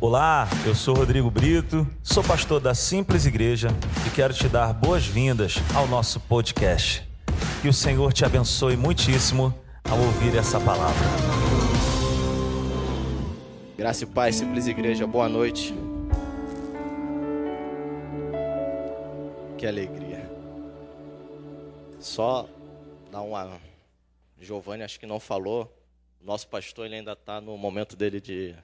Olá, 0.00 0.46
eu 0.64 0.76
sou 0.76 0.94
Rodrigo 0.94 1.28
Brito, 1.28 1.84
sou 2.04 2.22
pastor 2.22 2.60
da 2.60 2.72
Simples 2.72 3.26
Igreja 3.26 3.66
e 4.06 4.10
quero 4.14 4.32
te 4.32 4.48
dar 4.48 4.72
boas-vindas 4.72 5.56
ao 5.74 5.88
nosso 5.88 6.20
podcast. 6.20 7.02
Que 7.60 7.66
o 7.66 7.72
Senhor 7.72 8.12
te 8.12 8.24
abençoe 8.24 8.76
muitíssimo 8.76 9.52
ao 9.82 9.98
ouvir 9.98 10.36
essa 10.36 10.60
palavra. 10.60 11.04
Graça 13.76 14.04
e 14.04 14.06
paz, 14.06 14.36
Simples 14.36 14.68
Igreja, 14.68 15.04
boa 15.04 15.28
noite. 15.28 15.74
Que 19.58 19.66
alegria. 19.66 20.30
Só 21.98 22.48
dar 23.10 23.22
uma. 23.22 23.50
Giovanni 24.40 24.84
acho 24.84 25.00
que 25.00 25.06
não 25.06 25.18
falou. 25.18 25.76
Nosso 26.20 26.46
pastor 26.46 26.86
ele 26.86 26.94
ainda 26.94 27.14
está 27.14 27.40
no 27.40 27.58
momento 27.58 27.96
dele 27.96 28.20
de 28.20 28.54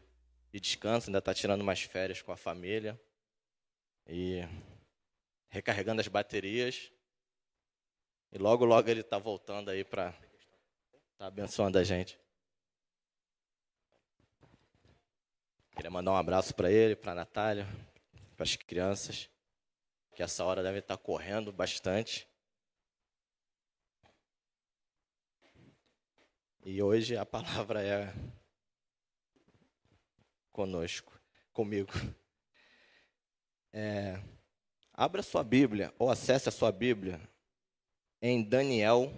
de 0.54 0.60
descanso, 0.60 1.08
ainda 1.08 1.18
está 1.18 1.34
tirando 1.34 1.62
umas 1.62 1.82
férias 1.82 2.22
com 2.22 2.30
a 2.30 2.36
família 2.36 2.96
e 4.06 4.40
recarregando 5.48 6.00
as 6.00 6.06
baterias. 6.06 6.92
E 8.30 8.38
logo, 8.38 8.64
logo 8.64 8.88
ele 8.88 9.00
está 9.00 9.18
voltando 9.18 9.68
aí 9.68 9.82
para 9.82 10.10
estar 10.10 10.20
tá 11.18 11.26
abençoando 11.26 11.76
a 11.76 11.82
gente. 11.82 12.16
Queria 15.74 15.90
mandar 15.90 16.12
um 16.12 16.16
abraço 16.16 16.54
para 16.54 16.70
ele, 16.70 16.94
para 16.94 17.10
a 17.10 17.16
Natália, 17.16 17.66
para 18.36 18.44
as 18.44 18.54
crianças, 18.54 19.28
que 20.14 20.22
essa 20.22 20.44
hora 20.44 20.62
devem 20.62 20.78
estar 20.78 20.96
tá 20.96 21.02
correndo 21.02 21.52
bastante. 21.52 22.28
E 26.64 26.80
hoje 26.80 27.16
a 27.16 27.26
palavra 27.26 27.82
é 27.82 28.14
conosco, 30.54 31.20
comigo. 31.52 31.92
É, 33.76 34.22
abra 34.92 35.20
sua 35.20 35.42
Bíblia, 35.42 35.92
ou 35.98 36.08
acesse 36.08 36.48
a 36.48 36.52
sua 36.52 36.70
Bíblia, 36.70 37.20
em 38.22 38.40
Daniel, 38.40 39.12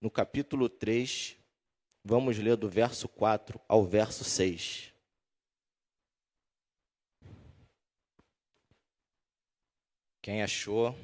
no 0.00 0.08
capítulo 0.08 0.68
3, 0.68 1.36
vamos 2.04 2.38
ler 2.38 2.56
do 2.56 2.68
verso 2.68 3.08
4 3.08 3.60
ao 3.66 3.84
verso 3.84 4.22
6. 4.22 4.94
Quem 10.22 10.40
achou, 10.40 10.94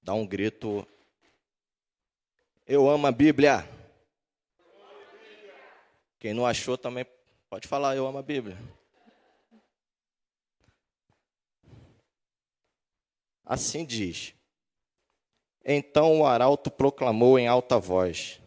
dá 0.00 0.14
um 0.14 0.24
grito. 0.24 0.86
Eu 2.64 2.88
amo 2.88 3.08
a 3.08 3.10
Bíblia. 3.12 3.77
Quem 6.18 6.34
não 6.34 6.44
achou 6.44 6.76
também 6.76 7.06
pode 7.48 7.68
falar, 7.68 7.94
eu 7.94 8.06
amo 8.06 8.18
a 8.18 8.22
Bíblia. 8.22 8.58
Assim 13.44 13.84
diz. 13.84 14.34
Então 15.64 16.20
o 16.20 16.26
arauto 16.26 16.70
proclamou 16.70 17.38
em 17.38 17.46
alta 17.46 17.78
voz: 17.78 18.40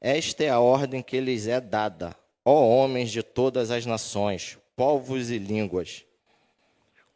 Esta 0.00 0.44
é 0.44 0.48
a 0.48 0.60
ordem 0.60 1.02
que 1.02 1.20
lhes 1.20 1.48
é 1.48 1.60
dada, 1.60 2.16
ó 2.44 2.66
homens 2.66 3.10
de 3.10 3.22
todas 3.22 3.70
as 3.70 3.84
nações, 3.84 4.56
povos 4.76 5.30
e 5.30 5.38
línguas. 5.38 6.04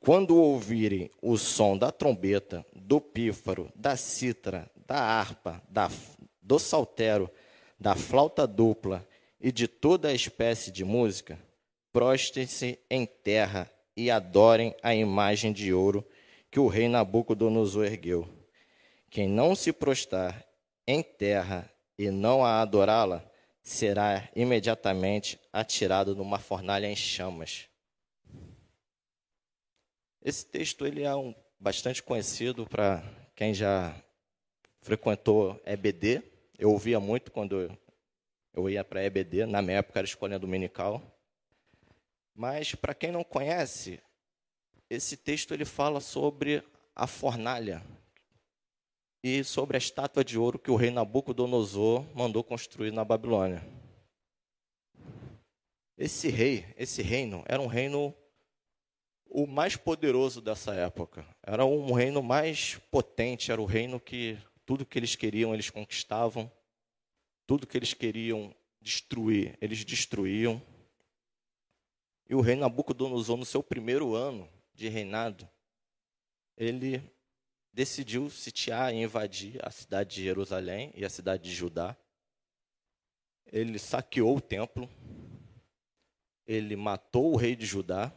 Quando 0.01 0.37
ouvirem 0.37 1.11
o 1.23 1.37
som 1.37 1.77
da 1.79 1.93
trombeta, 1.93 2.67
do 2.75 3.01
pífaro, 3.01 3.71
da 3.75 3.97
cítara, 3.97 4.69
da 4.87 4.97
harpa, 4.97 5.63
da, 5.69 5.89
do 6.43 6.59
saltero, 6.59 7.31
da 7.79 7.95
flauta 7.95 8.47
dupla 8.47 9.07
e 9.41 9.51
de 9.51 9.67
toda 9.67 10.09
a 10.09 10.13
espécie 10.13 10.71
de 10.71 10.85
música, 10.85 11.39
prostrem-se 11.93 12.79
em 12.91 13.07
terra 13.07 13.71
e 13.97 14.11
adorem 14.11 14.75
a 14.83 14.95
imagem 14.95 15.53
de 15.53 15.73
ouro 15.73 16.07
que 16.51 16.61
o 16.61 16.69
rei 16.69 16.89
Nabucodonosor 16.89 17.87
ergueu. 17.87 18.29
Quem 19.09 19.29
não 19.29 19.55
se 19.55 19.73
prostrar 19.73 20.45
em 20.87 21.03
terra 21.03 21.71
e 21.99 22.11
não 22.11 22.45
a 22.45 22.61
adorá-la, 22.61 23.25
será 23.63 24.29
imediatamente 24.35 25.39
atirado 25.53 26.17
numa 26.17 26.39
fornalha 26.39 26.87
em 26.87 26.97
chamas. 26.97 27.69
Esse 30.23 30.45
texto 30.47 30.87
ele 30.87 31.03
é 31.03 31.15
um, 31.15 31.35
bastante 31.59 32.03
conhecido 32.03 32.67
para 32.67 33.03
quem 33.35 33.55
já 33.55 33.95
frequentou 34.81 35.61
EBD. 35.65 36.23
Eu 36.59 36.73
ouvia 36.73 36.99
muito 36.99 37.31
quando 37.31 37.71
eu 38.53 38.69
ia 38.69 38.85
para 38.85 39.01
a 39.01 39.05
EBD, 39.05 39.47
na 39.47 39.63
minha 39.63 39.79
época 39.79 39.99
era 39.99 40.07
escolinha 40.07 40.39
dominical. 40.39 41.03
Mas, 42.35 42.75
para 42.75 42.95
quem 42.95 43.13
não 43.13 43.23
conhece, 43.23 44.01
esse 44.89 45.17
texto 45.17 45.53
ele 45.53 45.65
fala 45.65 46.01
sobre 46.01 46.63
a 46.95 47.07
fornalha 47.07 47.83
e 49.23 49.45
sobre 49.45 49.77
a 49.77 49.79
estátua 49.79 50.25
de 50.25 50.39
ouro 50.39 50.59
que 50.59 50.71
o 50.71 50.77
rei 50.77 50.91
Nabucodonosor 50.91 52.05
mandou 52.15 52.43
construir 52.43 52.91
na 52.91 53.05
Babilônia. 53.05 53.63
Esse 55.97 56.29
rei, 56.29 56.67
esse 56.77 57.03
reino, 57.03 57.45
era 57.47 57.61
um 57.61 57.67
reino 57.67 58.15
o 59.27 59.47
mais 59.47 59.77
poderoso 59.77 60.41
dessa 60.41 60.75
época. 60.75 61.25
Era 61.43 61.65
um 61.65 61.93
reino 61.93 62.23
mais 62.23 62.77
potente, 62.91 63.53
era 63.53 63.61
o 63.61 63.67
reino 63.67 64.01
que 64.01 64.37
tudo 64.67 64.85
que 64.85 64.99
eles 64.99 65.15
queriam 65.15 65.55
eles 65.55 65.71
conquistavam. 65.71 66.51
Tudo 67.51 67.67
que 67.67 67.77
eles 67.77 67.93
queriam 67.93 68.55
destruir, 68.81 69.59
eles 69.61 69.85
destruíam. 69.85 70.65
E 72.29 72.35
o 72.37 72.41
rei 72.41 72.55
Nabucodonosor, 72.55 73.37
no 73.37 73.45
seu 73.45 73.61
primeiro 73.61 74.15
ano 74.15 74.49
de 74.73 74.89
reinado, 74.89 75.51
ele 76.57 77.03
decidiu 77.73 78.31
sitiar 78.31 78.95
e 78.95 78.99
invadir 78.99 79.59
a 79.67 79.71
cidade 79.73 80.15
de 80.15 80.23
Jerusalém 80.23 80.93
e 80.95 81.05
a 81.05 81.11
cidade 81.11 81.43
de 81.43 81.53
Judá. 81.53 81.97
Ele 83.47 83.81
saqueou 83.81 84.37
o 84.37 84.41
templo, 84.41 84.89
ele 86.47 86.77
matou 86.77 87.33
o 87.33 87.37
rei 87.37 87.57
de 87.57 87.67
Judá 87.67 88.17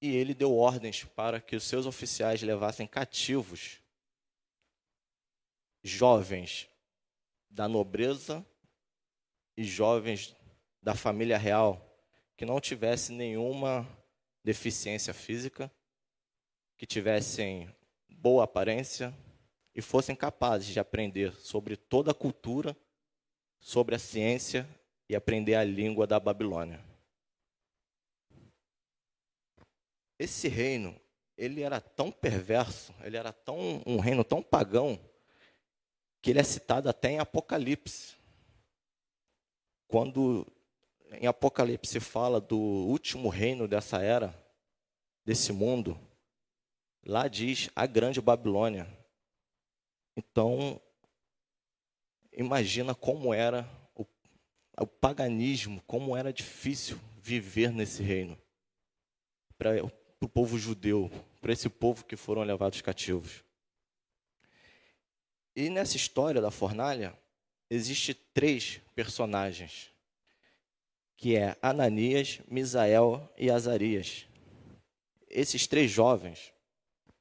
e 0.00 0.14
ele 0.14 0.34
deu 0.34 0.54
ordens 0.54 1.02
para 1.02 1.40
que 1.40 1.56
os 1.56 1.64
seus 1.64 1.84
oficiais 1.84 2.42
levassem 2.42 2.86
cativos 2.86 3.82
jovens 5.82 6.70
da 7.52 7.68
nobreza 7.68 8.44
e 9.56 9.62
jovens 9.62 10.34
da 10.82 10.94
família 10.94 11.36
real 11.36 11.88
que 12.36 12.46
não 12.46 12.58
tivessem 12.58 13.14
nenhuma 13.14 13.86
deficiência 14.42 15.12
física, 15.12 15.70
que 16.76 16.86
tivessem 16.86 17.72
boa 18.08 18.44
aparência 18.44 19.14
e 19.74 19.82
fossem 19.82 20.16
capazes 20.16 20.68
de 20.68 20.80
aprender 20.80 21.34
sobre 21.36 21.76
toda 21.76 22.10
a 22.10 22.14
cultura, 22.14 22.76
sobre 23.60 23.94
a 23.94 23.98
ciência 23.98 24.66
e 25.08 25.14
aprender 25.14 25.54
a 25.54 25.62
língua 25.62 26.06
da 26.06 26.18
Babilônia. 26.18 26.82
Esse 30.18 30.48
reino, 30.48 30.98
ele 31.36 31.60
era 31.62 31.80
tão 31.80 32.10
perverso, 32.10 32.94
ele 33.02 33.16
era 33.16 33.32
tão 33.32 33.82
um 33.86 33.98
reino 33.98 34.24
tão 34.24 34.42
pagão 34.42 34.98
que 36.22 36.30
ele 36.30 36.38
é 36.38 36.44
citado 36.44 36.88
até 36.88 37.10
em 37.10 37.18
Apocalipse. 37.18 38.14
Quando 39.88 40.46
em 41.20 41.26
Apocalipse 41.26 41.98
fala 41.98 42.40
do 42.40 42.56
último 42.56 43.28
reino 43.28 43.66
dessa 43.66 44.00
era, 44.00 44.32
desse 45.24 45.52
mundo, 45.52 45.98
lá 47.04 47.26
diz 47.26 47.68
a 47.74 47.84
grande 47.86 48.20
Babilônia. 48.20 48.86
Então, 50.16 50.80
imagina 52.32 52.94
como 52.94 53.34
era 53.34 53.68
o, 53.94 54.06
o 54.78 54.86
paganismo, 54.86 55.82
como 55.86 56.16
era 56.16 56.32
difícil 56.32 56.98
viver 57.20 57.72
nesse 57.72 58.02
reino. 58.02 58.38
Para 59.58 59.84
o 60.20 60.28
povo 60.28 60.56
judeu, 60.56 61.10
para 61.40 61.52
esse 61.52 61.68
povo 61.68 62.04
que 62.04 62.16
foram 62.16 62.42
levados 62.42 62.80
cativos. 62.80 63.44
E 65.54 65.68
nessa 65.68 65.96
história 65.96 66.40
da 66.40 66.50
fornalha, 66.50 67.16
existe 67.68 68.14
três 68.14 68.80
personagens, 68.94 69.90
que 71.16 71.36
é 71.36 71.56
Ananias, 71.60 72.40
Misael 72.48 73.30
e 73.36 73.50
Azarias. 73.50 74.26
Esses 75.28 75.66
três 75.66 75.90
jovens, 75.90 76.52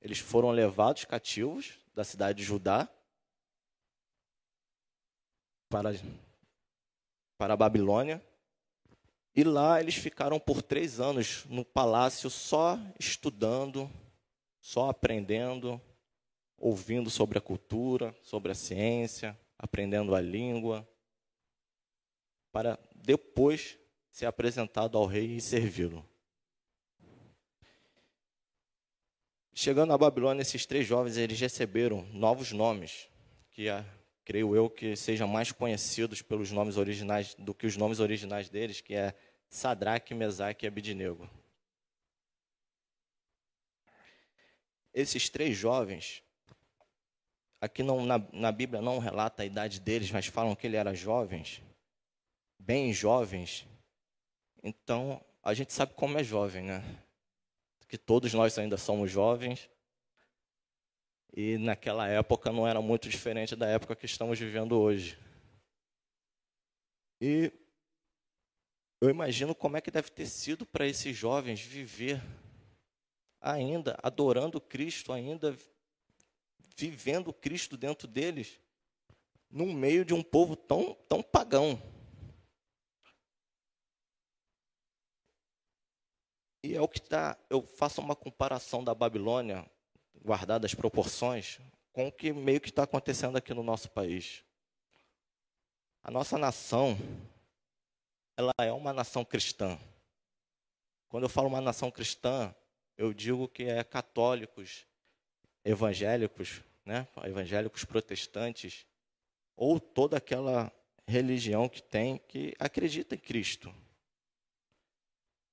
eles 0.02 0.20
foram 0.20 0.52
levados 0.52 1.06
cativos 1.06 1.74
da 1.94 2.04
cidade 2.04 2.40
de 2.40 2.44
Judá 2.44 2.90
para, 5.70 5.92
para 7.38 7.54
a 7.54 7.58
Babilônia. 7.58 8.22
E 9.36 9.44
lá 9.44 9.80
eles 9.80 9.96
ficaram 9.96 10.40
por 10.40 10.62
três 10.62 11.00
anos 11.00 11.46
no 11.46 11.64
palácio 11.64 12.30
só 12.30 12.78
estudando, 13.00 13.90
só 14.60 14.90
aprendendo, 14.90 15.82
ouvindo 16.62 17.10
sobre 17.10 17.40
a 17.40 17.42
cultura, 17.42 18.16
sobre 18.22 18.52
a 18.52 18.56
ciência, 18.56 19.38
aprendendo 19.58 20.14
a 20.14 20.22
língua, 20.22 20.88
para 22.52 22.80
depois 22.94 23.80
ser 24.12 24.28
apresentado 24.28 24.98
ao 24.98 25.08
rei 25.08 25.38
e 25.38 25.42
servi-lo. 25.42 26.08
Chegando 29.54 29.92
à 29.92 29.98
Babilônia, 29.98 30.44
esses 30.44 30.66
três 30.66 30.86
jovens 30.86 31.18
eles 31.18 31.40
receberam 31.40 32.04
novos 32.14 32.52
nomes, 32.52 33.10
que 33.50 33.68
é, 33.68 33.84
creio 34.24 34.56
eu 34.56 34.70
que 34.70 34.96
sejam 34.96 35.28
mais 35.28 35.52
conhecidos 35.52 36.22
pelos 36.22 36.52
nomes 36.52 36.78
originais 36.78 37.36
do 37.36 37.54
que 37.54 37.66
os 37.66 37.76
nomes 37.76 38.00
originais 38.00 38.50
deles, 38.50 38.82
que 38.82 38.94
é 38.94 39.16
Sadraque, 39.50 40.14
Mesaque 40.14 40.66
e 40.66 40.68
Abidnego. 40.68 41.30
Esses 44.94 45.30
três 45.30 45.58
jovens, 45.58 46.24
aqui 47.62 47.84
não, 47.84 48.04
na, 48.04 48.18
na 48.34 48.52
Bíblia 48.52 48.82
não 48.82 48.98
relata 48.98 49.44
a 49.44 49.46
idade 49.46 49.80
deles, 49.80 50.10
mas 50.10 50.26
falam 50.26 50.56
que 50.56 50.66
ele 50.66 50.76
era 50.76 50.96
jovens, 50.96 51.62
bem 52.60 52.92
jovens. 52.92 53.68
Então, 54.64 55.24
a 55.44 55.54
gente 55.54 55.72
sabe 55.72 55.94
como 55.94 56.18
é 56.18 56.24
jovem, 56.24 56.64
né? 56.64 56.84
Que 57.88 57.98
todos 57.98 58.34
nós 58.34 58.58
ainda 58.58 58.78
somos 58.78 59.12
jovens. 59.12 59.70
E 61.34 61.58
naquela 61.58 62.08
época 62.08 62.52
não 62.52 62.68
era 62.68 62.82
muito 62.82 63.08
diferente 63.08 63.56
da 63.56 63.68
época 63.68 63.96
que 63.96 64.06
estamos 64.06 64.38
vivendo 64.40 64.78
hoje. 64.78 65.18
E 67.22 67.54
eu 69.00 69.10
imagino 69.10 69.56
como 69.56 69.78
é 69.78 69.82
que 69.82 69.92
deve 69.92 70.10
ter 70.10 70.26
sido 70.26 70.66
para 70.66 70.88
esses 70.88 71.16
jovens 71.16 71.62
viver 71.62 72.22
ainda 73.40 73.98
adorando 74.04 74.60
Cristo, 74.60 75.14
ainda 75.14 75.56
vivendo 76.90 77.32
Cristo 77.32 77.78
dentro 77.78 78.08
deles, 78.08 78.60
no 79.50 79.68
meio 79.68 80.04
de 80.04 80.14
um 80.14 80.24
povo 80.24 80.56
tão, 80.56 80.96
tão 81.08 81.22
pagão. 81.22 81.82
E 86.64 86.76
é 86.76 86.82
o 86.82 86.88
que 86.88 87.00
está. 87.00 87.38
Eu 87.50 87.62
faço 87.62 88.02
uma 88.02 88.16
comparação 88.16 88.84
da 88.84 88.94
Babilônia, 88.94 89.70
guardadas 90.24 90.72
as 90.72 90.76
proporções, 90.76 91.60
com 91.92 92.08
o 92.08 92.12
que 92.12 92.32
meio 92.32 92.62
que 92.62 92.70
está 92.70 92.84
acontecendo 92.84 93.38
aqui 93.38 93.54
no 93.54 93.64
nosso 93.64 93.90
país. 93.90 94.44
A 96.04 96.10
nossa 96.10 96.38
nação, 96.38 96.98
ela 98.38 98.54
é 98.60 98.72
uma 98.72 98.94
nação 98.94 99.26
cristã. 99.26 99.78
Quando 101.10 101.24
eu 101.24 101.30
falo 101.30 101.48
uma 101.48 101.62
nação 101.62 101.92
cristã, 101.92 102.56
eu 102.98 103.14
digo 103.14 103.48
que 103.48 103.64
é 103.64 103.84
católicos, 103.84 104.86
evangélicos, 105.64 106.62
né? 106.86 107.08
evangélicos 107.24 107.84
protestantes, 107.86 108.86
ou 109.56 109.80
toda 109.80 110.18
aquela 110.18 110.72
religião 111.08 111.68
que 111.68 111.82
tem 111.82 112.18
que 112.18 112.54
acredita 112.60 113.16
em 113.16 113.20
Cristo. 113.20 113.74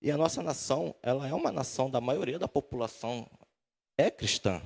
E 0.00 0.10
a 0.10 0.16
nossa 0.16 0.42
nação, 0.42 0.94
ela 1.02 1.26
é 1.26 1.34
uma 1.34 1.50
nação 1.50 1.90
da 1.90 2.00
maioria 2.00 2.38
da 2.38 2.46
população 2.46 3.28
é 3.96 4.10
cristã. 4.10 4.62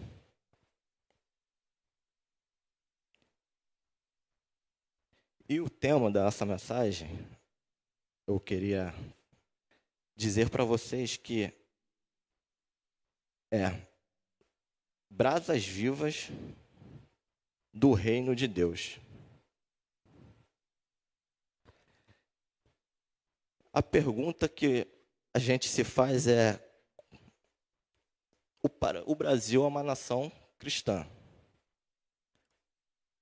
E 5.48 5.58
o 5.60 5.68
tema 5.68 6.10
dessa 6.10 6.44
mensagem, 6.44 7.08
eu 8.26 8.38
queria 8.38 8.94
dizer 10.14 10.50
para 10.50 10.64
vocês 10.64 11.16
que 11.16 11.52
é 13.50 13.91
brasas 15.12 15.62
vivas 15.64 16.30
do 17.72 17.92
reino 17.92 18.34
de 18.34 18.48
Deus. 18.48 18.98
A 23.72 23.82
pergunta 23.82 24.48
que 24.48 24.86
a 25.34 25.38
gente 25.38 25.68
se 25.68 25.84
faz 25.84 26.26
é: 26.26 26.58
o, 28.62 29.14
Brasil 29.14 29.64
é 29.64 29.66
uma 29.66 29.82
nação 29.82 30.32
cristã. 30.58 31.06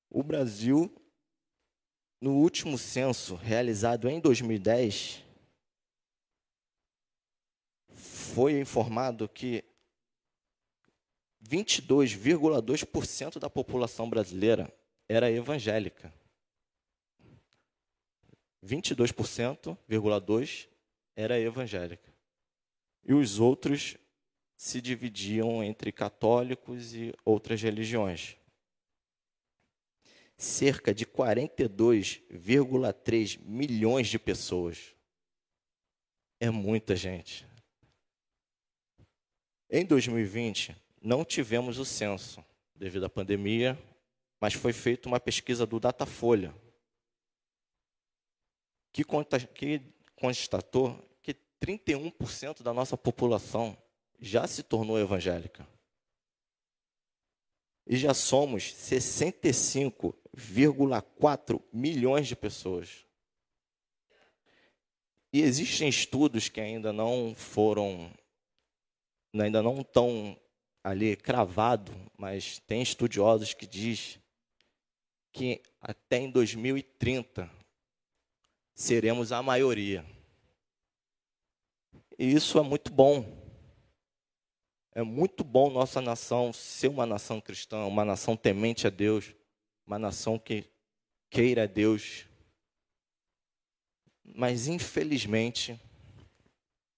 O 0.08 0.22
Brasil, 0.22 0.92
no 2.20 2.36
último 2.36 2.78
censo 2.78 3.34
realizado 3.34 4.08
em 4.08 4.20
2010, 4.20 5.24
foi 7.92 8.60
informado 8.60 9.28
que 9.28 9.69
22,2% 11.50 13.40
da 13.40 13.50
população 13.50 14.08
brasileira 14.08 14.72
era 15.08 15.28
evangélica. 15.28 16.14
22,2% 18.64 19.76
era 21.16 21.40
evangélica. 21.40 22.14
E 23.04 23.12
os 23.12 23.40
outros 23.40 23.96
se 24.56 24.80
dividiam 24.80 25.64
entre 25.64 25.90
católicos 25.90 26.94
e 26.94 27.12
outras 27.24 27.60
religiões. 27.60 28.36
Cerca 30.36 30.94
de 30.94 31.04
42,3 31.04 33.40
milhões 33.40 34.06
de 34.06 34.20
pessoas. 34.20 34.94
É 36.38 36.48
muita 36.48 36.94
gente. 36.94 37.44
Em 39.68 39.84
2020, 39.84 40.76
não 41.00 41.24
tivemos 41.24 41.78
o 41.78 41.84
censo 41.84 42.44
devido 42.74 43.06
à 43.06 43.08
pandemia, 43.08 43.78
mas 44.40 44.54
foi 44.54 44.72
feita 44.72 45.08
uma 45.08 45.20
pesquisa 45.20 45.64
do 45.66 45.80
Datafolha, 45.80 46.54
que, 48.92 49.04
constatou 50.16 50.98
que 51.22 51.36
31% 51.62 52.62
da 52.62 52.72
nossa 52.72 52.96
população 52.96 53.76
já 54.18 54.46
se 54.46 54.62
tornou 54.62 54.98
evangélica. 54.98 55.68
E 57.86 57.94
já 57.96 58.14
somos 58.14 58.74
65,4 58.74 61.62
milhões 61.72 62.28
de 62.28 62.36
pessoas. 62.36 63.04
E 65.32 65.40
existem 65.42 65.88
estudos 65.88 66.48
que 66.48 66.60
ainda 66.60 66.92
não 66.92 67.34
foram, 67.34 68.12
ainda 69.32 69.62
não 69.62 69.80
estão 69.80 70.36
ali 70.82 71.16
cravado, 71.16 71.92
mas 72.16 72.58
tem 72.60 72.82
estudiosos 72.82 73.54
que 73.54 73.66
diz 73.66 74.18
que 75.32 75.62
até 75.80 76.18
em 76.18 76.30
2030 76.30 77.50
seremos 78.74 79.30
a 79.32 79.42
maioria. 79.42 80.04
E 82.18 82.32
isso 82.32 82.58
é 82.58 82.62
muito 82.62 82.92
bom. 82.92 83.38
É 84.92 85.02
muito 85.02 85.44
bom 85.44 85.70
nossa 85.70 86.00
nação 86.00 86.52
ser 86.52 86.88
uma 86.88 87.06
nação 87.06 87.40
cristã, 87.40 87.84
uma 87.86 88.04
nação 88.04 88.36
temente 88.36 88.86
a 88.86 88.90
Deus, 88.90 89.34
uma 89.86 89.98
nação 89.98 90.38
que 90.38 90.64
queira 91.30 91.64
a 91.64 91.66
Deus. 91.66 92.26
Mas 94.24 94.66
infelizmente, 94.66 95.80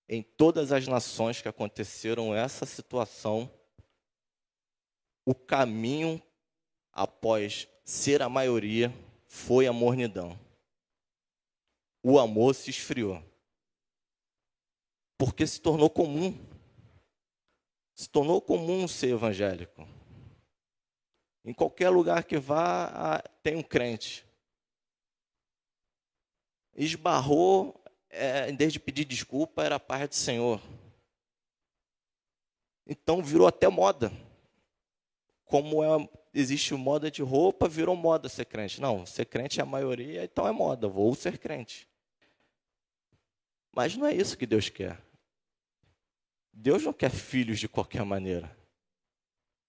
em 0.08 0.22
todas 0.22 0.72
as 0.72 0.86
nações 0.86 1.42
que 1.42 1.48
aconteceram 1.48 2.34
essa 2.34 2.64
situação, 2.64 3.50
o 5.24 5.34
caminho 5.34 6.20
após 6.92 7.68
ser 7.84 8.22
a 8.22 8.28
maioria 8.28 8.92
foi 9.26 9.66
a 9.66 9.72
mornidão. 9.72 10.38
O 12.02 12.18
amor 12.18 12.54
se 12.54 12.70
esfriou. 12.70 13.22
Porque 15.16 15.46
se 15.46 15.60
tornou 15.60 15.88
comum. 15.88 16.36
Se 17.94 18.08
tornou 18.08 18.40
comum 18.40 18.88
ser 18.88 19.10
evangélico. 19.10 19.86
Em 21.44 21.54
qualquer 21.54 21.90
lugar 21.90 22.24
que 22.24 22.38
vá, 22.38 23.22
tem 23.42 23.56
um 23.56 23.62
crente. 23.62 24.26
Esbarrou, 26.74 27.80
é, 28.10 28.50
em 28.50 28.56
vez 28.56 28.72
de 28.72 28.80
pedir 28.80 29.04
desculpa, 29.04 29.62
era 29.62 29.76
a 29.76 29.80
paz 29.80 30.08
do 30.08 30.14
Senhor. 30.14 30.60
Então 32.86 33.22
virou 33.22 33.46
até 33.46 33.68
moda 33.68 34.12
como 35.52 35.84
é, 35.84 36.08
existe 36.32 36.72
moda 36.72 37.10
de 37.10 37.20
roupa, 37.20 37.68
virou 37.68 37.94
moda 37.94 38.26
ser 38.26 38.46
crente. 38.46 38.80
Não, 38.80 39.04
ser 39.04 39.26
crente 39.26 39.60
é 39.60 39.62
a 39.62 39.66
maioria, 39.66 40.24
então 40.24 40.48
é 40.48 40.50
moda, 40.50 40.88
vou 40.88 41.14
ser 41.14 41.36
crente. 41.36 41.86
Mas 43.70 43.94
não 43.94 44.06
é 44.06 44.14
isso 44.14 44.38
que 44.38 44.46
Deus 44.46 44.70
quer. 44.70 44.98
Deus 46.50 46.82
não 46.82 46.92
quer 46.94 47.10
filhos 47.10 47.60
de 47.60 47.68
qualquer 47.68 48.02
maneira. 48.02 48.56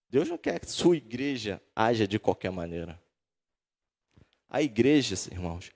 Deus 0.09 0.29
não 0.29 0.37
quer 0.37 0.57
que 0.57 0.71
sua 0.71 0.95
igreja 0.95 1.61
haja 1.75 2.07
de 2.07 2.17
qualquer 2.17 2.49
maneira. 2.49 2.97
A 4.49 4.61
igreja, 4.61 5.15
irmãos, 5.33 5.69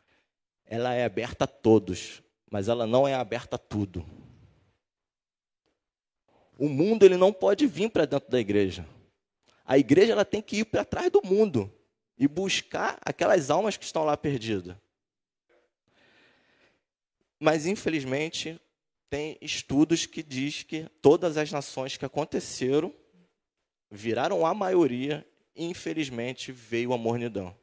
ela 0.63 0.93
é 0.93 1.03
aberta 1.03 1.43
a 1.43 1.47
todos, 1.47 2.23
mas 2.49 2.69
ela 2.69 2.87
não 2.87 3.05
é 3.05 3.13
aberta 3.13 3.57
a 3.57 3.59
tudo. 3.59 4.05
O 6.57 6.69
mundo 6.69 7.03
ele 7.03 7.17
não 7.17 7.33
pode 7.33 7.67
vir 7.67 7.89
para 7.89 8.05
dentro 8.05 8.31
da 8.31 8.39
igreja. 8.39 8.87
A 9.67 9.77
igreja 9.77 10.13
ela 10.13 10.23
tem 10.23 10.41
que 10.41 10.59
ir 10.59 10.65
para 10.65 10.85
trás 10.85 11.11
do 11.11 11.21
mundo 11.21 11.69
e 12.17 12.25
buscar 12.25 12.97
aquelas 13.01 13.51
almas 13.51 13.75
que 13.75 13.83
estão 13.83 14.05
lá 14.05 14.15
perdidas. 14.15 14.77
Mas, 17.37 17.65
infelizmente, 17.65 18.59
tem 19.09 19.37
estudos 19.41 20.05
que 20.05 20.23
diz 20.23 20.63
que 20.63 20.89
todas 21.01 21.35
as 21.35 21.51
nações 21.51 21.97
que 21.97 22.05
aconteceram 22.05 22.93
viraram 23.91 24.45
a 24.45 24.53
maioria 24.53 25.27
e, 25.53 25.65
infelizmente, 25.65 26.49
veio 26.53 26.93
a 26.93 26.97
mornidão. 26.97 27.53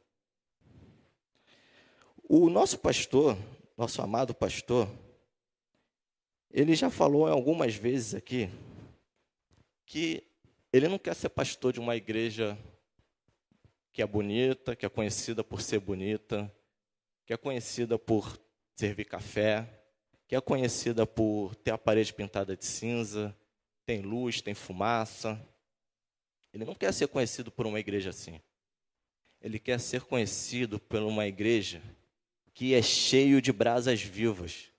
O 2.29 2.51
nosso 2.51 2.77
pastor, 2.77 3.35
nosso 3.75 3.99
amado 4.03 4.33
pastor, 4.33 4.87
ele 6.51 6.75
já 6.75 6.91
falou 6.91 7.27
algumas 7.27 7.73
vezes 7.73 8.13
aqui 8.13 8.47
que 9.87 10.23
ele 10.75 10.89
não 10.89 10.99
quer 10.99 11.15
ser 11.15 11.29
pastor 11.29 11.71
de 11.71 11.79
uma 11.79 11.95
igreja 11.95 12.57
que 13.93 14.01
é 14.01 14.05
bonita, 14.05 14.75
que 14.75 14.85
é 14.85 14.89
conhecida 14.89 15.41
por 15.41 15.61
ser 15.61 15.79
bonita, 15.79 16.53
que 17.25 17.31
é 17.31 17.37
conhecida 17.37 17.97
por 17.97 18.37
servir 18.73 19.05
café, 19.05 19.65
que 20.27 20.35
é 20.35 20.41
conhecida 20.41 21.07
por 21.07 21.55
ter 21.55 21.71
a 21.71 21.77
parede 21.77 22.13
pintada 22.13 22.57
de 22.57 22.65
cinza, 22.65 23.33
tem 23.85 24.01
luz, 24.01 24.41
tem 24.41 24.53
fumaça. 24.53 25.41
Ele 26.53 26.65
não 26.65 26.75
quer 26.75 26.93
ser 26.93 27.07
conhecido 27.07 27.49
por 27.49 27.65
uma 27.65 27.79
igreja 27.79 28.09
assim. 28.09 28.41
Ele 29.39 29.59
quer 29.59 29.79
ser 29.79 30.01
conhecido 30.01 30.77
por 30.77 31.01
uma 31.03 31.25
igreja 31.25 31.81
que 32.53 32.73
é 32.73 32.81
cheio 32.81 33.41
de 33.41 33.53
brasas 33.53 34.01
vivas. 34.01 34.71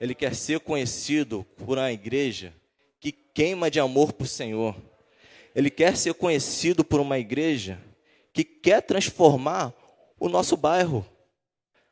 Ele 0.00 0.16
quer 0.16 0.34
ser 0.34 0.58
conhecido 0.58 1.44
por 1.56 1.78
uma 1.78 1.92
igreja 1.92 2.52
que 2.98 3.12
queima 3.12 3.70
de 3.70 3.78
amor 3.78 4.12
por 4.12 4.26
Senhor. 4.26 4.74
Ele 5.58 5.70
quer 5.70 5.96
ser 5.96 6.14
conhecido 6.14 6.84
por 6.84 7.00
uma 7.00 7.18
igreja 7.18 7.82
que 8.32 8.44
quer 8.44 8.80
transformar 8.80 9.74
o 10.16 10.28
nosso 10.28 10.56
bairro, 10.56 11.04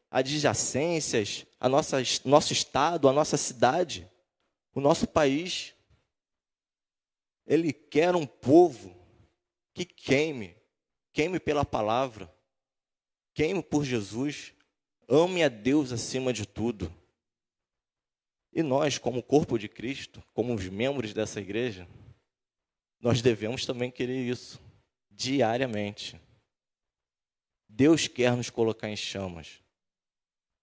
adjacências, 0.09 1.45
a 1.59 1.69
nossa, 1.69 1.97
nosso 2.25 2.53
estado, 2.53 3.09
a 3.09 3.13
nossa 3.13 3.37
cidade, 3.37 4.09
o 4.73 4.81
nosso 4.81 5.05
país. 5.05 5.75
Ele 7.45 7.73
quer 7.73 8.15
um 8.15 8.25
povo 8.25 8.97
que 9.75 9.85
queime, 9.85 10.57
queime 11.13 11.41
pela 11.41 11.65
palavra, 11.65 12.33
queime 13.35 13.65
por 13.65 13.85
Jesus, 13.85 14.53
ame 15.09 15.43
a 15.43 15.49
Deus 15.49 15.91
acima 15.91 16.33
de 16.33 16.47
tudo. 16.47 16.89
E 18.53 18.63
nós, 18.63 18.97
como 18.97 19.25
corpo 19.25 19.59
de 19.59 19.69
Cristo, 19.69 20.23
como 20.33 20.55
os 20.55 20.69
membros 20.69 21.13
dessa 21.13 21.41
igreja, 21.41 21.89
nós 23.01 23.21
devemos 23.23 23.65
também 23.65 23.91
querer 23.91 24.29
isso 24.29 24.61
diariamente. 25.11 26.21
Deus 27.69 28.09
quer 28.09 28.37
nos 28.37 28.51
colocar 28.51 28.89
em 28.89 28.97
chamas. 28.97 29.61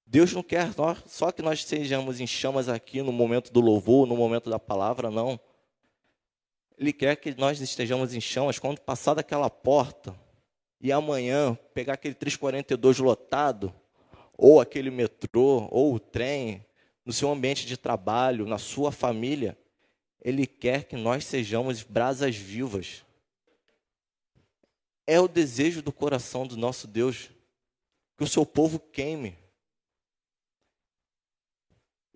Deus 0.06 0.34
não 0.34 0.44
quer 0.44 0.70
só 1.06 1.32
que 1.32 1.42
nós 1.42 1.64
sejamos 1.64 2.20
em 2.20 2.28
chamas 2.28 2.68
aqui 2.70 3.02
no 3.02 3.12
momento 3.12 3.52
do 3.52 3.62
louvor, 3.62 4.06
no 4.06 4.16
momento 4.16 4.50
da 4.50 4.60
palavra, 4.60 5.10
não. 5.10 5.40
Ele 6.78 6.92
quer 6.92 7.16
que 7.16 7.34
nós 7.36 7.62
estejamos 7.62 8.14
em 8.14 8.22
chamas 8.22 8.60
quando 8.60 8.80
passar 8.80 9.14
daquela 9.14 9.50
porta 9.50 10.16
e 10.82 10.92
amanhã 10.92 11.58
pegar 11.74 11.94
aquele 11.94 12.14
342 12.14 13.00
lotado, 13.00 13.74
ou 14.38 14.60
aquele 14.60 14.92
metrô, 14.92 15.68
ou 15.72 15.94
o 15.96 16.00
trem, 16.00 16.66
no 17.06 17.14
seu 17.14 17.32
ambiente 17.32 17.66
de 17.66 17.78
trabalho, 17.78 18.46
na 18.46 18.58
sua 18.58 18.92
família. 18.92 19.58
Ele 20.24 20.48
quer 20.48 20.86
que 20.86 20.96
nós 20.96 21.26
sejamos 21.26 21.84
brasas 21.84 22.36
vivas. 22.36 23.04
É 25.06 25.20
o 25.20 25.28
desejo 25.28 25.82
do 25.82 25.92
coração 25.92 26.48
do 26.48 26.58
nosso 26.58 26.88
Deus 26.88 27.30
que 28.18 28.24
o 28.24 28.28
seu 28.28 28.46
povo 28.46 28.80
queime 28.80 29.38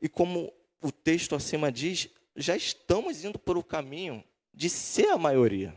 e 0.01 0.07
como 0.07 0.53
o 0.81 0.91
texto 0.91 1.35
acima 1.35 1.71
diz, 1.71 2.09
já 2.35 2.55
estamos 2.55 3.23
indo 3.23 3.39
por 3.39 3.57
o 3.57 3.63
caminho 3.63 4.23
de 4.53 4.69
ser 4.69 5.09
a 5.09 5.17
maioria. 5.17 5.75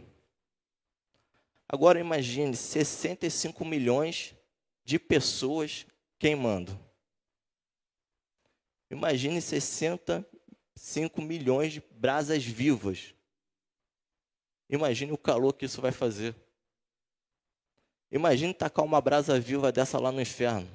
Agora 1.68 2.00
imagine 2.00 2.54
65 2.54 3.64
milhões 3.64 4.34
de 4.84 4.98
pessoas 4.98 5.86
queimando. 6.18 6.78
Imagine 8.90 9.40
65 10.80 11.20
milhões 11.20 11.74
de 11.74 11.80
brasas 11.92 12.42
vivas. 12.42 13.14
Imagine 14.68 15.12
o 15.12 15.18
calor 15.18 15.52
que 15.52 15.66
isso 15.66 15.80
vai 15.80 15.92
fazer. 15.92 16.34
Imagine 18.10 18.54
tacar 18.54 18.84
uma 18.84 19.00
brasa 19.00 19.38
viva 19.38 19.70
dessa 19.70 20.00
lá 20.00 20.10
no 20.10 20.22
inferno. 20.22 20.68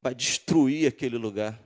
Vai 0.00 0.14
destruir 0.14 0.88
aquele 0.88 1.18
lugar. 1.18 1.60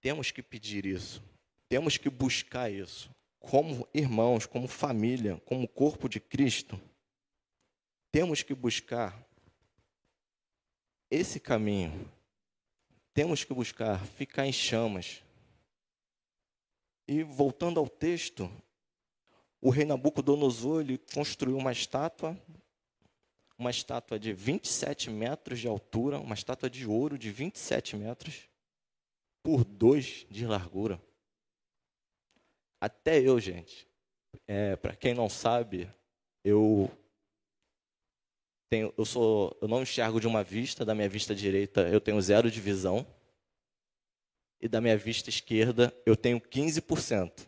Temos 0.00 0.32
que 0.32 0.42
pedir 0.42 0.84
isso. 0.84 1.22
Temos 1.68 1.96
que 1.96 2.10
buscar 2.10 2.70
isso. 2.72 3.08
Como 3.38 3.86
irmãos, 3.94 4.46
como 4.46 4.66
família, 4.66 5.40
como 5.44 5.68
corpo 5.68 6.08
de 6.08 6.18
Cristo, 6.18 6.78
temos 8.10 8.42
que 8.42 8.52
buscar 8.52 9.27
esse 11.10 11.40
caminho. 11.40 12.10
Temos 13.14 13.44
que 13.44 13.52
buscar 13.52 14.04
ficar 14.04 14.46
em 14.46 14.52
chamas. 14.52 15.22
E 17.06 17.22
voltando 17.22 17.80
ao 17.80 17.88
texto, 17.88 18.50
o 19.60 19.70
rei 19.70 19.84
Nabucodonosor 19.84 20.82
ele 20.82 20.98
construiu 20.98 21.56
uma 21.56 21.72
estátua, 21.72 22.38
uma 23.56 23.70
estátua 23.70 24.18
de 24.18 24.32
27 24.32 25.10
metros 25.10 25.58
de 25.58 25.66
altura, 25.66 26.20
uma 26.20 26.34
estátua 26.34 26.70
de 26.70 26.86
ouro 26.86 27.18
de 27.18 27.30
27 27.30 27.96
metros 27.96 28.48
por 29.42 29.64
dois 29.64 30.26
de 30.30 30.46
largura. 30.46 31.02
Até 32.80 33.18
eu, 33.18 33.40
gente, 33.40 33.88
é, 34.46 34.76
para 34.76 34.94
quem 34.94 35.14
não 35.14 35.28
sabe, 35.28 35.90
eu 36.44 36.90
tenho, 38.68 38.92
eu 38.96 39.04
sou, 39.04 39.56
eu 39.60 39.68
não 39.68 39.82
enxergo 39.82 40.20
de 40.20 40.26
uma 40.26 40.42
vista, 40.42 40.84
da 40.84 40.94
minha 40.94 41.08
vista 41.08 41.34
direita 41.34 41.88
eu 41.88 42.00
tenho 42.00 42.20
zero 42.20 42.50
de 42.50 42.60
visão 42.60 43.06
e 44.60 44.68
da 44.68 44.80
minha 44.80 44.96
vista 44.96 45.30
esquerda 45.30 45.94
eu 46.04 46.16
tenho 46.16 46.40
15%. 46.40 47.46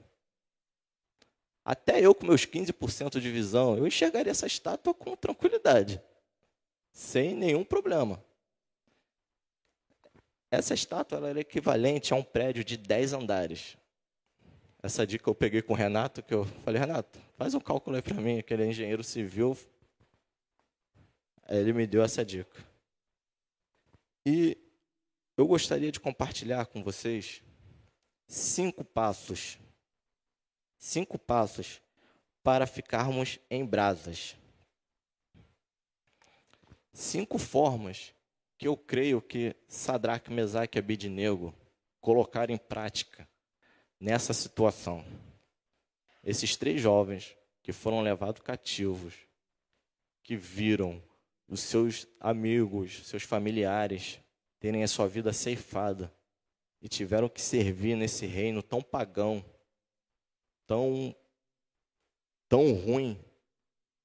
Até 1.64 2.00
eu 2.00 2.14
com 2.14 2.26
meus 2.26 2.46
15% 2.46 3.20
de 3.20 3.30
visão, 3.30 3.76
eu 3.76 3.86
enxergaria 3.86 4.30
essa 4.30 4.46
estátua 4.46 4.94
com 4.94 5.14
tranquilidade, 5.14 6.00
sem 6.92 7.34
nenhum 7.34 7.64
problema. 7.64 8.22
Essa 10.50 10.74
estátua 10.74 11.18
ela 11.18 11.28
era 11.28 11.40
equivalente 11.40 12.12
a 12.12 12.16
um 12.16 12.24
prédio 12.24 12.64
de 12.64 12.76
10 12.76 13.12
andares. 13.12 13.76
Essa 14.82 15.06
dica 15.06 15.28
eu 15.28 15.34
peguei 15.34 15.60
com 15.60 15.74
o 15.74 15.76
Renato, 15.76 16.22
que 16.22 16.32
eu 16.32 16.44
falei, 16.64 16.80
Renato, 16.80 17.20
faz 17.36 17.54
um 17.54 17.60
cálculo 17.60 17.96
aí 17.96 18.02
para 18.02 18.20
mim, 18.20 18.42
que 18.42 18.52
ele 18.52 18.64
é 18.64 18.66
engenheiro 18.66 19.04
civil. 19.04 19.56
Ele 21.50 21.72
me 21.72 21.86
deu 21.86 22.02
essa 22.02 22.24
dica. 22.24 22.64
E 24.24 24.56
eu 25.36 25.46
gostaria 25.46 25.90
de 25.90 25.98
compartilhar 25.98 26.66
com 26.66 26.82
vocês 26.82 27.42
cinco 28.28 28.84
passos. 28.84 29.58
Cinco 30.78 31.18
passos 31.18 31.82
para 32.42 32.66
ficarmos 32.66 33.40
em 33.50 33.66
brasas. 33.66 34.36
Cinco 36.92 37.38
formas 37.38 38.14
que 38.56 38.68
eu 38.68 38.76
creio 38.76 39.20
que 39.20 39.56
Sadraque, 39.66 40.32
Mesaque 40.32 40.78
e 40.78 40.80
Abidnego 40.80 41.54
colocaram 42.00 42.54
em 42.54 42.58
prática 42.58 43.28
nessa 43.98 44.32
situação. 44.32 45.04
Esses 46.22 46.56
três 46.56 46.80
jovens 46.80 47.36
que 47.62 47.72
foram 47.72 48.02
levados 48.02 48.42
cativos, 48.42 49.14
que 50.22 50.36
viram 50.36 51.02
os 51.50 51.60
seus 51.60 52.06
amigos, 52.20 53.04
seus 53.08 53.24
familiares 53.24 54.20
terem 54.60 54.84
a 54.84 54.88
sua 54.88 55.08
vida 55.08 55.32
ceifada 55.32 56.14
e 56.80 56.88
tiveram 56.88 57.28
que 57.28 57.40
servir 57.40 57.96
nesse 57.96 58.24
reino 58.24 58.62
tão 58.62 58.80
pagão, 58.80 59.44
tão 60.64 61.14
tão 62.48 62.72
ruim. 62.72 63.18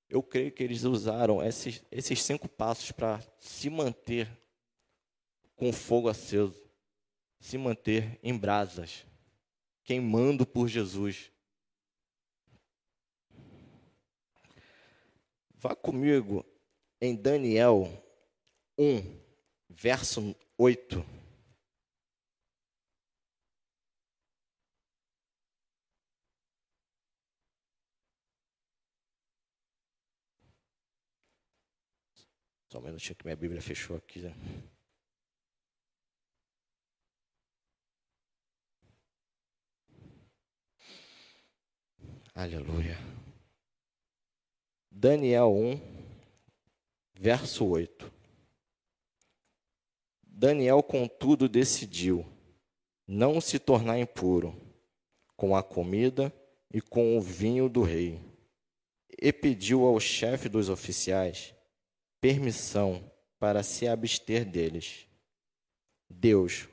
Eu 0.09 0.23
creio 0.23 0.51
que 0.51 0.63
eles 0.63 0.83
usaram 0.83 1.41
esses, 1.43 1.83
esses 1.91 2.21
cinco 2.23 2.49
passos 2.49 2.91
para 2.91 3.21
se 3.37 3.69
manter 3.69 4.27
com 5.55 5.71
fogo 5.71 6.09
aceso, 6.09 6.67
se 7.39 7.59
manter 7.59 8.19
em 8.23 8.35
brasas, 8.35 9.05
queimando 9.83 10.47
por 10.47 10.67
Jesus. 10.67 11.31
Vá 15.53 15.75
comigo 15.75 16.45
em 17.01 17.15
Daniel 17.15 17.83
1, 18.77 19.01
verso 19.69 20.35
8. 20.57 21.03
Só 32.71 32.79
um 32.79 32.81
minutinho 32.81 33.15
que 33.15 33.25
minha 33.25 33.37
Bíblia 33.37 33.61
fechou 33.61 33.95
aqui. 33.95 34.19
Né? 34.19 34.33
Aleluia. 42.33 42.97
Daniel 44.91 45.53
1, 45.53 45.94
verso 47.19 47.65
8. 47.65 48.11
Daniel, 50.23 50.83
contudo, 50.83 51.47
decidiu 51.47 52.25
não 53.07 53.39
se 53.39 53.57
tornar 53.57 53.97
impuro 53.99 54.55
com 55.35 55.55
a 55.55 55.63
comida 55.63 56.33
e 56.73 56.81
com 56.81 57.17
o 57.17 57.21
vinho 57.21 57.69
do 57.69 57.81
rei, 57.81 58.19
e 59.21 59.31
pediu 59.31 59.85
ao 59.85 59.99
chefe 59.99 60.49
dos 60.49 60.69
oficiais 60.69 61.53
permissão 62.19 63.09
para 63.39 63.63
se 63.63 63.87
abster 63.87 64.43
deles. 64.43 65.07
Deus 66.09 66.67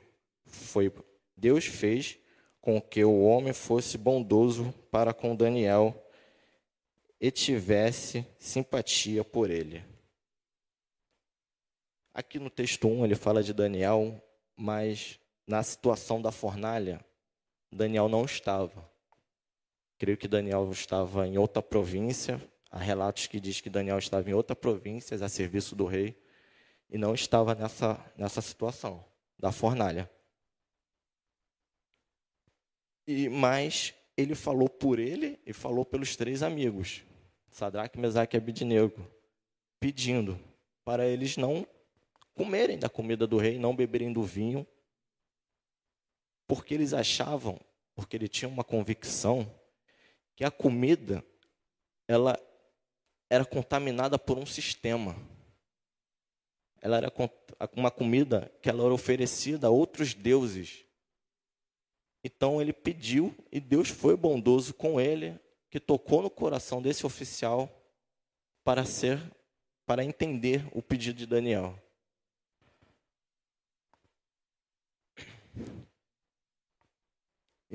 foi 0.45 0.91
Deus 1.37 1.65
fez 1.65 2.17
com 2.59 2.81
que 2.81 3.03
o 3.03 3.23
homem 3.23 3.53
fosse 3.53 3.97
bondoso 3.97 4.73
para 4.89 5.13
com 5.13 5.35
Daniel 5.35 6.09
e 7.19 7.29
tivesse 7.31 8.25
simpatia 8.39 9.23
por 9.23 9.49
ele. 9.49 9.92
Aqui 12.13 12.37
no 12.37 12.49
texto 12.49 12.87
1 12.87 13.05
ele 13.05 13.15
fala 13.15 13.41
de 13.41 13.53
Daniel, 13.53 14.23
mas 14.55 15.19
na 15.47 15.63
situação 15.63 16.21
da 16.21 16.31
fornalha, 16.31 17.03
Daniel 17.71 18.07
não 18.07 18.23
estava. 18.23 18.87
Creio 19.97 20.17
que 20.17 20.27
Daniel 20.27 20.69
estava 20.71 21.27
em 21.27 21.39
outra 21.39 21.61
província. 21.61 22.39
Há 22.69 22.77
relatos 22.77 23.25
que 23.25 23.39
diz 23.39 23.61
que 23.61 23.69
Daniel 23.69 23.97
estava 23.97 24.29
em 24.29 24.33
outra 24.33 24.55
província, 24.55 25.17
a 25.23 25.29
serviço 25.29 25.75
do 25.75 25.85
rei, 25.85 26.15
e 26.87 26.97
não 26.99 27.15
estava 27.15 27.55
nessa, 27.55 27.99
nessa 28.15 28.41
situação 28.41 29.03
da 29.39 29.51
fornalha. 29.51 30.09
E 33.07 33.27
Mas 33.27 33.93
ele 34.15 34.35
falou 34.35 34.69
por 34.69 34.99
ele 34.99 35.39
e 35.45 35.51
falou 35.51 35.83
pelos 35.83 36.15
três 36.15 36.43
amigos, 36.43 37.03
Sadraque, 37.49 37.99
Mesaque 37.99 38.35
e 38.35 38.39
Abidnego, 38.39 39.05
pedindo 39.79 40.39
para 40.85 41.07
eles 41.07 41.37
não 41.37 41.67
comerem 42.33 42.77
da 42.77 42.89
comida 42.89 43.25
do 43.27 43.37
rei, 43.37 43.57
não 43.57 43.75
beberem 43.75 44.11
do 44.11 44.23
vinho, 44.23 44.65
porque 46.47 46.73
eles 46.73 46.93
achavam, 46.93 47.59
porque 47.95 48.15
ele 48.15 48.27
tinha 48.27 48.49
uma 48.49 48.63
convicção 48.63 49.49
que 50.35 50.43
a 50.43 50.51
comida 50.51 51.23
ela 52.07 52.39
era 53.29 53.45
contaminada 53.45 54.19
por 54.19 54.37
um 54.37 54.45
sistema. 54.45 55.15
Ela 56.81 56.97
era 56.97 57.13
uma 57.75 57.89
comida 57.89 58.51
que 58.61 58.69
ela 58.69 58.83
era 58.83 58.93
oferecida 58.93 59.67
a 59.67 59.71
outros 59.71 60.13
deuses. 60.13 60.85
Então 62.23 62.61
ele 62.61 62.73
pediu 62.73 63.35
e 63.51 63.59
Deus 63.59 63.89
foi 63.89 64.15
bondoso 64.15 64.73
com 64.73 64.99
ele, 64.99 65.39
que 65.69 65.79
tocou 65.79 66.21
no 66.21 66.29
coração 66.29 66.81
desse 66.81 67.05
oficial 67.05 67.69
para 68.63 68.85
ser 68.85 69.19
para 69.85 70.03
entender 70.03 70.65
o 70.71 70.81
pedido 70.81 71.17
de 71.17 71.25
Daniel. 71.25 71.77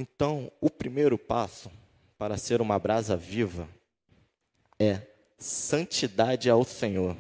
Então, 0.01 0.53
o 0.61 0.71
primeiro 0.71 1.19
passo 1.19 1.73
para 2.17 2.39
ser 2.39 2.61
uma 2.61 2.79
brasa 2.79 3.17
viva 3.17 3.69
é 4.79 5.03
santidade 5.37 6.49
ao 6.49 6.63
Senhor. 6.63 7.17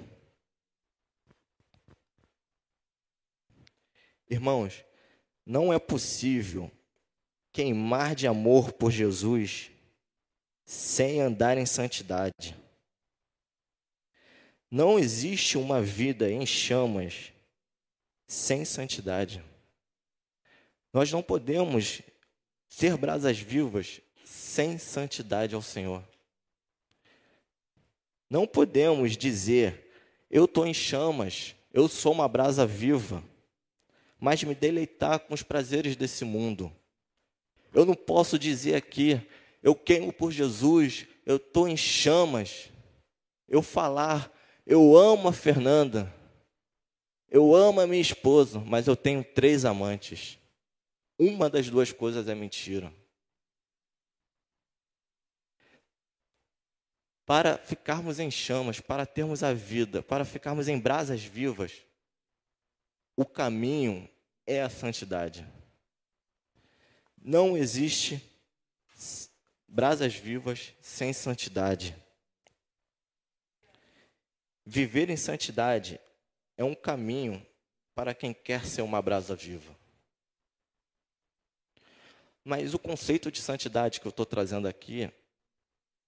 Irmãos, 4.30 4.84
não 5.44 5.72
é 5.72 5.78
possível 5.80 6.70
queimar 7.52 8.14
de 8.14 8.28
amor 8.28 8.72
por 8.72 8.92
Jesus 8.92 9.72
sem 10.64 11.20
andar 11.20 11.58
em 11.58 11.66
santidade. 11.66 12.56
Não 14.70 15.00
existe 15.00 15.58
uma 15.58 15.82
vida 15.82 16.30
em 16.30 16.46
chamas 16.46 17.32
sem 18.24 18.64
santidade. 18.64 19.42
Nós 20.92 21.10
não 21.10 21.24
podemos 21.24 22.02
ser 22.68 22.96
brasas 22.96 23.38
vivas 23.38 24.00
sem 24.24 24.78
santidade 24.78 25.54
ao 25.54 25.62
Senhor. 25.62 26.02
Não 28.28 28.46
podemos 28.46 29.16
dizer, 29.16 29.90
eu 30.30 30.44
estou 30.44 30.66
em 30.66 30.74
chamas, 30.74 31.54
eu 31.72 31.88
sou 31.88 32.12
uma 32.12 32.28
brasa 32.28 32.66
viva, 32.66 33.24
mas 34.20 34.42
me 34.44 34.54
deleitar 34.54 35.20
com 35.20 35.32
os 35.32 35.42
prazeres 35.42 35.96
desse 35.96 36.24
mundo. 36.24 36.70
Eu 37.72 37.86
não 37.86 37.94
posso 37.94 38.38
dizer 38.38 38.74
aqui, 38.74 39.20
eu 39.62 39.74
queimo 39.74 40.12
por 40.12 40.30
Jesus, 40.30 41.06
eu 41.24 41.36
estou 41.36 41.68
em 41.68 41.76
chamas. 41.76 42.68
Eu 43.48 43.62
falar, 43.62 44.30
eu 44.66 44.96
amo 44.96 45.28
a 45.28 45.32
Fernanda, 45.32 46.12
eu 47.30 47.54
amo 47.54 47.80
a 47.80 47.86
minha 47.86 48.00
esposa, 48.00 48.58
mas 48.60 48.86
eu 48.86 48.96
tenho 48.96 49.24
três 49.24 49.64
amantes. 49.64 50.38
Uma 51.18 51.50
das 51.50 51.68
duas 51.68 51.90
coisas 51.90 52.28
é 52.28 52.34
mentira. 52.34 52.94
Para 57.26 57.58
ficarmos 57.58 58.20
em 58.20 58.30
chamas, 58.30 58.80
para 58.80 59.04
termos 59.04 59.42
a 59.42 59.52
vida, 59.52 60.02
para 60.02 60.24
ficarmos 60.24 60.68
em 60.68 60.78
brasas 60.78 61.22
vivas, 61.22 61.84
o 63.16 63.26
caminho 63.26 64.08
é 64.46 64.62
a 64.62 64.70
santidade. 64.70 65.46
Não 67.20 67.56
existe 67.56 68.22
brasas 69.66 70.14
vivas 70.14 70.72
sem 70.80 71.12
santidade. 71.12 71.94
Viver 74.64 75.10
em 75.10 75.16
santidade 75.16 76.00
é 76.56 76.64
um 76.64 76.74
caminho 76.74 77.44
para 77.94 78.14
quem 78.14 78.32
quer 78.32 78.64
ser 78.64 78.82
uma 78.82 79.02
brasa 79.02 79.34
viva. 79.34 79.77
Mas 82.48 82.72
o 82.72 82.78
conceito 82.78 83.30
de 83.30 83.42
santidade 83.42 84.00
que 84.00 84.06
eu 84.06 84.10
estou 84.10 84.24
trazendo 84.24 84.66
aqui 84.66 85.12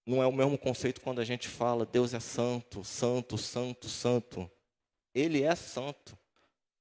não 0.03 0.23
é 0.23 0.25
o 0.25 0.31
mesmo 0.31 0.57
conceito 0.57 0.99
quando 0.99 1.21
a 1.21 1.23
gente 1.23 1.47
fala 1.47 1.85
Deus 1.85 2.15
é 2.15 2.19
santo, 2.19 2.83
santo, 2.83 3.37
santo, 3.37 3.87
santo. 3.87 4.49
Ele 5.13 5.43
é 5.43 5.53
santo, 5.53 6.17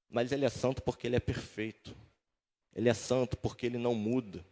mas 0.08 0.32
ele 0.32 0.46
é 0.46 0.48
santo 0.48 0.80
porque 0.80 1.06
ele 1.06 1.16
é 1.16 1.20
perfeito. 1.20 1.94
Ele 2.74 2.88
é 2.88 2.94
santo 2.94 3.36
porque 3.36 3.66
ele 3.66 3.76
não 3.76 3.94
muda. 3.94 4.42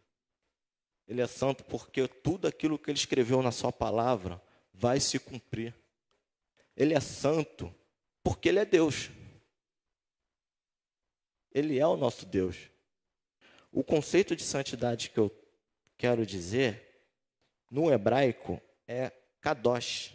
Ele 1.06 1.22
é 1.22 1.26
santo 1.26 1.64
porque 1.64 2.06
tudo 2.06 2.46
aquilo 2.46 2.78
que 2.78 2.90
ele 2.90 2.98
escreveu 2.98 3.40
na 3.40 3.50
sua 3.50 3.72
palavra 3.72 4.38
vai 4.74 5.00
se 5.00 5.18
cumprir. 5.18 5.74
Ele 6.76 6.92
é 6.92 7.00
santo 7.00 7.74
porque 8.22 8.50
ele 8.50 8.58
é 8.58 8.66
Deus. 8.66 9.08
Ele 11.50 11.78
é 11.78 11.86
o 11.86 11.96
nosso 11.96 12.26
Deus. 12.26 12.68
O 13.70 13.84
conceito 13.84 14.34
de 14.34 14.42
santidade 14.42 15.10
que 15.10 15.18
eu 15.18 15.30
quero 15.96 16.24
dizer, 16.24 17.04
no 17.70 17.92
hebraico, 17.92 18.60
é 18.86 19.10
kadosh. 19.40 20.14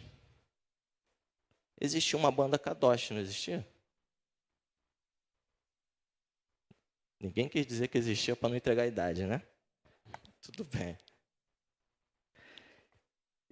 Existia 1.80 2.18
uma 2.18 2.32
banda 2.32 2.58
kadosh, 2.58 3.10
não 3.10 3.20
existia? 3.20 3.66
Ninguém 7.20 7.48
quis 7.48 7.66
dizer 7.66 7.88
que 7.88 7.96
existia 7.96 8.34
para 8.34 8.48
não 8.48 8.56
entregar 8.56 8.82
a 8.82 8.86
idade, 8.86 9.24
né? 9.24 9.42
Tudo 10.42 10.64
bem. 10.64 10.98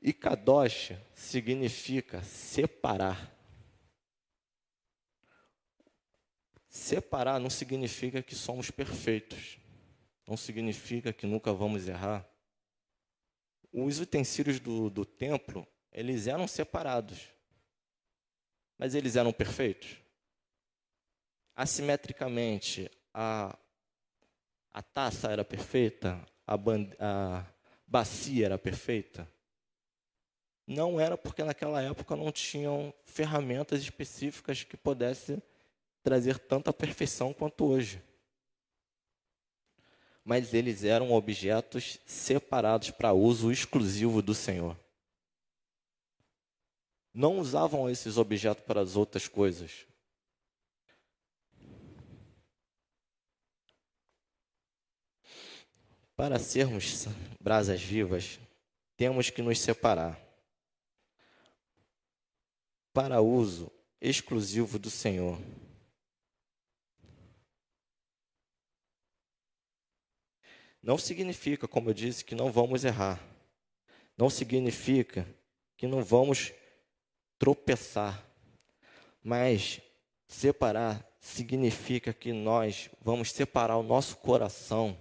E 0.02 0.12
kadosh 0.12 0.92
significa 1.14 2.22
separar. 2.24 3.32
Separar 6.68 7.38
não 7.38 7.48
significa 7.48 8.22
que 8.22 8.34
somos 8.34 8.70
perfeitos 8.70 9.61
não 10.26 10.36
significa 10.36 11.12
que 11.12 11.26
nunca 11.26 11.52
vamos 11.52 11.88
errar. 11.88 12.26
Os 13.72 14.00
utensílios 14.00 14.60
do, 14.60 14.90
do 14.90 15.04
templo, 15.04 15.66
eles 15.90 16.26
eram 16.26 16.46
separados, 16.46 17.28
mas 18.78 18.94
eles 18.94 19.16
eram 19.16 19.32
perfeitos. 19.32 19.96
Assimetricamente, 21.54 22.90
a, 23.12 23.56
a 24.72 24.82
taça 24.82 25.30
era 25.30 25.44
perfeita, 25.44 26.24
a, 26.46 26.54
a 26.98 27.46
bacia 27.86 28.46
era 28.46 28.58
perfeita. 28.58 29.30
Não 30.66 31.00
era 31.00 31.18
porque 31.18 31.42
naquela 31.42 31.82
época 31.82 32.14
não 32.14 32.30
tinham 32.30 32.94
ferramentas 33.04 33.82
específicas 33.82 34.62
que 34.62 34.76
pudessem 34.76 35.42
trazer 36.02 36.38
tanta 36.38 36.72
perfeição 36.72 37.32
quanto 37.32 37.64
hoje 37.64 38.02
mas 40.24 40.54
eles 40.54 40.84
eram 40.84 41.12
objetos 41.12 41.98
separados 42.06 42.90
para 42.90 43.12
uso 43.12 43.50
exclusivo 43.50 44.22
do 44.22 44.34
Senhor. 44.34 44.76
Não 47.12 47.38
usavam 47.38 47.90
esses 47.90 48.16
objetos 48.16 48.64
para 48.64 48.80
as 48.80 48.96
outras 48.96 49.28
coisas. 49.28 49.86
Para 56.14 56.38
sermos 56.38 57.06
brasas 57.40 57.82
vivas, 57.82 58.38
temos 58.96 59.28
que 59.28 59.42
nos 59.42 59.58
separar 59.58 60.20
para 62.92 63.20
uso 63.20 63.72
exclusivo 64.00 64.78
do 64.78 64.90
Senhor. 64.90 65.38
Não 70.82 70.98
significa, 70.98 71.68
como 71.68 71.90
eu 71.90 71.94
disse, 71.94 72.24
que 72.24 72.34
não 72.34 72.50
vamos 72.50 72.84
errar. 72.84 73.22
Não 74.18 74.28
significa 74.28 75.26
que 75.76 75.86
não 75.86 76.02
vamos 76.02 76.52
tropeçar. 77.38 78.26
Mas 79.22 79.80
separar 80.26 81.06
significa 81.20 82.12
que 82.12 82.32
nós 82.32 82.90
vamos 83.00 83.30
separar 83.30 83.76
o 83.76 83.82
nosso 83.82 84.16
coração, 84.16 84.98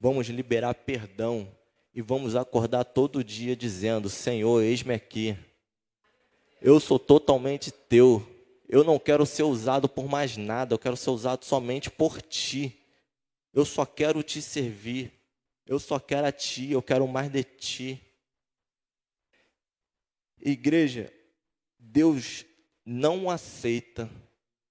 vamos 0.00 0.28
liberar 0.28 0.74
perdão 0.74 1.46
e 1.94 2.00
vamos 2.00 2.34
acordar 2.34 2.84
todo 2.84 3.22
dia 3.22 3.54
dizendo: 3.54 4.08
Senhor, 4.08 4.62
eis-me 4.62 4.94
aqui. 4.94 5.36
Eu 6.62 6.80
sou 6.80 6.98
totalmente 6.98 7.70
teu. 7.70 8.26
Eu 8.68 8.84
não 8.84 8.98
quero 8.98 9.26
ser 9.26 9.42
usado 9.42 9.88
por 9.88 10.08
mais 10.08 10.36
nada, 10.36 10.74
eu 10.74 10.78
quero 10.78 10.96
ser 10.96 11.10
usado 11.10 11.44
somente 11.44 11.90
por 11.90 12.22
ti. 12.22 12.79
Eu 13.52 13.64
só 13.64 13.84
quero 13.84 14.22
te 14.22 14.40
servir. 14.40 15.12
Eu 15.66 15.78
só 15.78 15.98
quero 15.98 16.26
a 16.26 16.32
ti, 16.32 16.72
eu 16.72 16.82
quero 16.82 17.06
mais 17.06 17.30
de 17.30 17.44
ti. 17.44 18.02
Igreja, 20.38 21.12
Deus 21.78 22.44
não 22.84 23.30
aceita, 23.30 24.10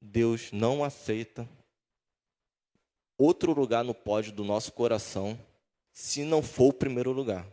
Deus 0.02 0.52
não 0.52 0.84
aceita 0.84 1.48
outro 3.18 3.54
lugar 3.54 3.84
no 3.84 3.94
pódio 3.94 4.32
do 4.32 4.44
nosso 4.44 4.72
coração 4.72 5.40
se 5.92 6.24
não 6.24 6.42
for 6.42 6.70
o 6.70 6.74
primeiro 6.74 7.12
lugar. 7.12 7.46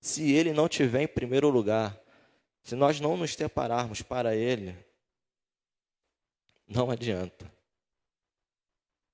Se 0.00 0.32
ele 0.32 0.52
não 0.52 0.68
tiver 0.68 1.02
em 1.02 1.08
primeiro 1.08 1.48
lugar, 1.50 2.00
se 2.62 2.74
nós 2.74 3.00
não 3.00 3.16
nos 3.16 3.34
separarmos 3.34 4.02
para 4.02 4.34
ele, 4.34 4.76
não 6.66 6.90
adianta 6.90 7.61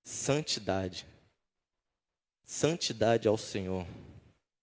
santidade. 0.09 1.07
Santidade 2.43 3.29
ao 3.29 3.37
Senhor. 3.37 3.87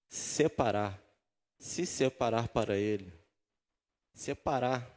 Separar. 0.08 0.99
Se 1.60 1.86
separar 1.86 2.47
para 2.47 2.75
Ele. 2.75 3.13
Separar. 4.12 4.89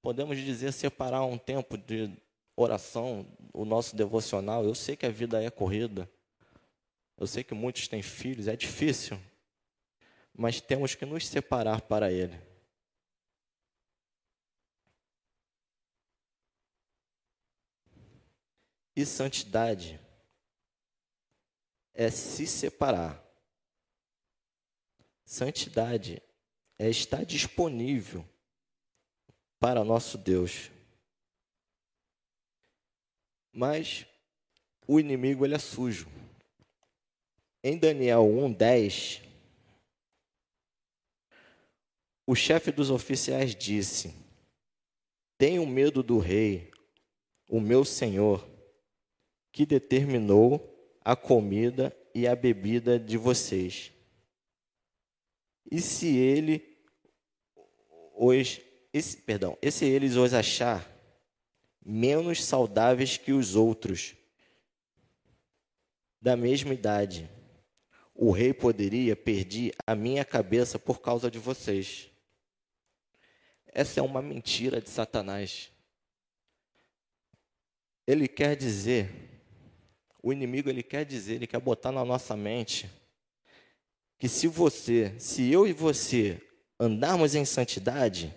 Podemos 0.00 0.38
dizer 0.38 0.72
separar 0.72 1.24
um 1.24 1.36
tempo 1.36 1.76
de 1.76 2.08
oração, 2.54 3.26
o 3.52 3.64
nosso 3.64 3.96
devocional. 3.96 4.64
Eu 4.64 4.76
sei 4.76 4.94
que 4.94 5.06
a 5.06 5.10
vida 5.10 5.42
é 5.42 5.50
corrida. 5.50 6.08
Eu 7.16 7.26
sei 7.26 7.42
que 7.42 7.52
muitos 7.52 7.88
têm 7.88 8.00
filhos, 8.00 8.46
é 8.46 8.54
difícil. 8.54 9.20
Mas 10.32 10.60
temos 10.60 10.94
que 10.94 11.04
nos 11.04 11.26
separar 11.26 11.80
para 11.80 12.12
Ele. 12.12 12.38
E 18.98 19.06
santidade 19.06 20.00
é 21.94 22.10
se 22.10 22.48
separar. 22.48 23.24
Santidade 25.24 26.20
é 26.76 26.90
estar 26.90 27.24
disponível 27.24 28.28
para 29.60 29.84
nosso 29.84 30.18
Deus. 30.18 30.72
Mas 33.52 34.04
o 34.84 34.98
inimigo 34.98 35.44
ele 35.44 35.54
é 35.54 35.60
sujo. 35.60 36.08
Em 37.62 37.78
Daniel 37.78 38.24
1:10, 38.24 39.22
o 42.26 42.34
chefe 42.34 42.72
dos 42.72 42.90
oficiais 42.90 43.54
disse: 43.54 44.12
Tenho 45.38 45.64
medo 45.64 46.02
do 46.02 46.18
rei, 46.18 46.72
o 47.48 47.60
meu 47.60 47.84
senhor 47.84 48.57
que 49.58 49.66
determinou 49.66 50.72
a 51.04 51.16
comida 51.16 51.92
e 52.14 52.28
a 52.28 52.36
bebida 52.36 52.96
de 52.96 53.16
vocês. 53.16 53.90
E 55.68 55.80
se 55.80 56.16
ele 56.16 56.78
os 58.14 58.60
esse, 58.92 59.16
perdão, 59.16 59.58
e 59.60 59.68
se 59.72 59.84
eles 59.84 60.14
os 60.14 60.32
achar 60.32 60.88
menos 61.84 62.44
saudáveis 62.44 63.16
que 63.16 63.32
os 63.32 63.56
outros 63.56 64.14
da 66.22 66.36
mesma 66.36 66.72
idade, 66.72 67.28
o 68.14 68.30
rei 68.30 68.52
poderia 68.52 69.16
perder 69.16 69.74
a 69.84 69.96
minha 69.96 70.24
cabeça 70.24 70.78
por 70.78 71.00
causa 71.00 71.28
de 71.28 71.40
vocês. 71.40 72.08
Essa 73.66 73.98
é 73.98 74.02
uma 74.04 74.22
mentira 74.22 74.80
de 74.80 74.88
Satanás. 74.88 75.72
Ele 78.06 78.28
quer 78.28 78.54
dizer 78.54 79.28
o 80.28 80.32
inimigo 80.32 80.68
ele 80.68 80.82
quer 80.82 81.04
dizer, 81.04 81.34
ele 81.36 81.46
quer 81.46 81.60
botar 81.60 81.90
na 81.90 82.04
nossa 82.04 82.36
mente 82.36 82.90
que 84.18 84.28
se 84.28 84.46
você, 84.46 85.14
se 85.18 85.50
eu 85.50 85.66
e 85.66 85.72
você 85.72 86.40
andarmos 86.78 87.34
em 87.34 87.44
santidade, 87.44 88.34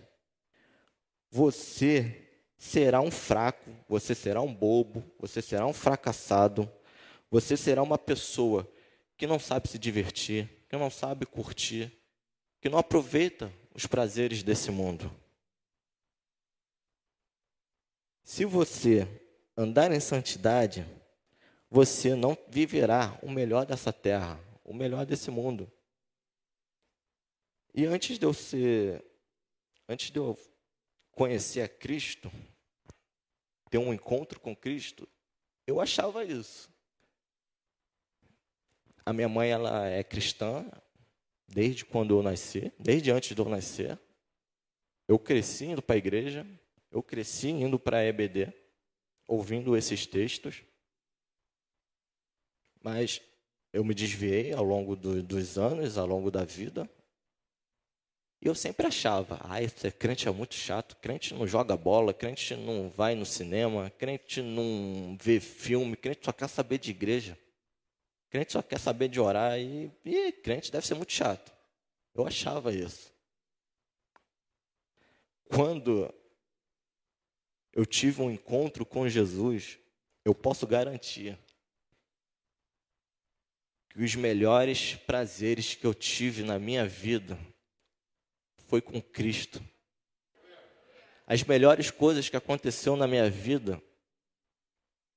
você 1.29 2.29
será 2.57 3.01
um 3.01 3.11
fraco, 3.11 3.71
você 3.89 4.15
será 4.15 4.41
um 4.41 4.53
bobo, 4.53 5.03
você 5.19 5.41
será 5.41 5.65
um 5.65 5.73
fracassado, 5.73 6.71
você 7.29 7.57
será 7.57 7.81
uma 7.81 7.97
pessoa 7.97 8.71
que 9.17 9.27
não 9.27 9.39
sabe 9.39 9.67
se 9.67 9.77
divertir, 9.77 10.49
que 10.69 10.77
não 10.77 10.89
sabe 10.89 11.25
curtir, 11.25 11.91
que 12.61 12.69
não 12.69 12.77
aproveita 12.77 13.51
os 13.73 13.85
prazeres 13.85 14.43
desse 14.43 14.71
mundo. 14.71 15.11
Se 18.23 18.45
você 18.45 19.07
andar 19.57 19.91
em 19.91 19.99
santidade, 19.99 20.85
você 21.73 22.13
não 22.15 22.37
viverá 22.49 23.17
o 23.23 23.31
melhor 23.31 23.65
dessa 23.65 23.93
terra, 23.93 24.37
o 24.61 24.73
melhor 24.73 25.05
desse 25.05 25.31
mundo. 25.31 25.71
E 27.73 27.85
antes 27.85 28.19
de 28.19 28.25
eu 28.25 28.33
ser, 28.33 29.01
antes 29.87 30.11
de 30.11 30.19
eu 30.19 30.37
conhecer 31.13 31.61
a 31.61 31.69
Cristo, 31.69 32.29
ter 33.69 33.77
um 33.77 33.93
encontro 33.93 34.37
com 34.37 34.53
Cristo, 34.53 35.07
eu 35.65 35.79
achava 35.79 36.25
isso. 36.25 36.69
A 39.05 39.13
minha 39.13 39.29
mãe 39.29 39.49
ela 39.49 39.87
é 39.87 40.03
cristã 40.03 40.69
desde 41.47 41.85
quando 41.85 42.17
eu 42.17 42.21
nasci, 42.21 42.73
desde 42.77 43.11
antes 43.11 43.33
de 43.33 43.41
eu 43.41 43.47
nascer. 43.47 43.97
Eu 45.07 45.17
cresci 45.17 45.67
indo 45.67 45.81
para 45.81 45.95
a 45.95 45.97
igreja, 45.97 46.45
eu 46.91 47.01
cresci 47.01 47.47
indo 47.47 47.79
para 47.79 47.99
a 47.99 48.03
EBD, 48.03 48.53
ouvindo 49.25 49.77
esses 49.77 50.05
textos. 50.05 50.65
Mas 52.81 53.21
eu 53.71 53.83
me 53.83 53.93
desviei 53.93 54.53
ao 54.53 54.63
longo 54.63 54.95
do, 54.95 55.21
dos 55.21 55.57
anos, 55.57 55.97
ao 55.97 56.05
longo 56.05 56.29
da 56.29 56.43
vida. 56.43 56.89
E 58.41 58.47
eu 58.47 58.55
sempre 58.55 58.87
achava, 58.87 59.39
ah, 59.43 59.61
esse 59.61 59.91
crente 59.91 60.27
é 60.27 60.31
muito 60.31 60.55
chato, 60.55 60.95
crente 60.97 61.31
não 61.33 61.45
joga 61.45 61.77
bola, 61.77 62.11
crente 62.11 62.55
não 62.55 62.89
vai 62.89 63.13
no 63.13 63.25
cinema, 63.25 63.91
crente 63.91 64.41
não 64.41 65.15
vê 65.21 65.39
filme, 65.39 65.95
crente 65.95 66.25
só 66.25 66.31
quer 66.31 66.49
saber 66.49 66.79
de 66.79 66.89
igreja. 66.89 67.37
Crente 68.31 68.53
só 68.53 68.61
quer 68.61 68.79
saber 68.79 69.09
de 69.09 69.19
orar 69.19 69.59
e, 69.59 69.91
e 70.03 70.31
crente 70.31 70.71
deve 70.71 70.87
ser 70.87 70.95
muito 70.95 71.11
chato. 71.11 71.53
Eu 72.15 72.25
achava 72.25 72.73
isso. 72.73 73.13
Quando 75.45 76.11
eu 77.73 77.85
tive 77.85 78.21
um 78.21 78.31
encontro 78.31 78.85
com 78.85 79.07
Jesus, 79.07 79.77
eu 80.25 80.33
posso 80.33 80.65
garantir 80.65 81.37
que 83.93 84.03
os 84.03 84.15
melhores 84.15 84.95
prazeres 84.95 85.75
que 85.75 85.85
eu 85.85 85.93
tive 85.93 86.43
na 86.43 86.57
minha 86.57 86.87
vida 86.87 87.37
foi 88.67 88.81
com 88.81 89.01
Cristo. 89.01 89.61
As 91.27 91.43
melhores 91.43 91.91
coisas 91.91 92.29
que 92.29 92.37
aconteceu 92.37 92.95
na 92.95 93.05
minha 93.05 93.29
vida 93.29 93.81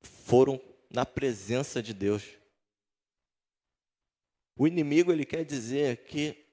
foram 0.02 0.60
na 0.90 1.06
presença 1.06 1.82
de 1.82 1.94
Deus. 1.94 2.24
O 4.56 4.66
inimigo 4.66 5.12
ele 5.12 5.24
quer 5.24 5.44
dizer 5.44 6.04
que 6.06 6.44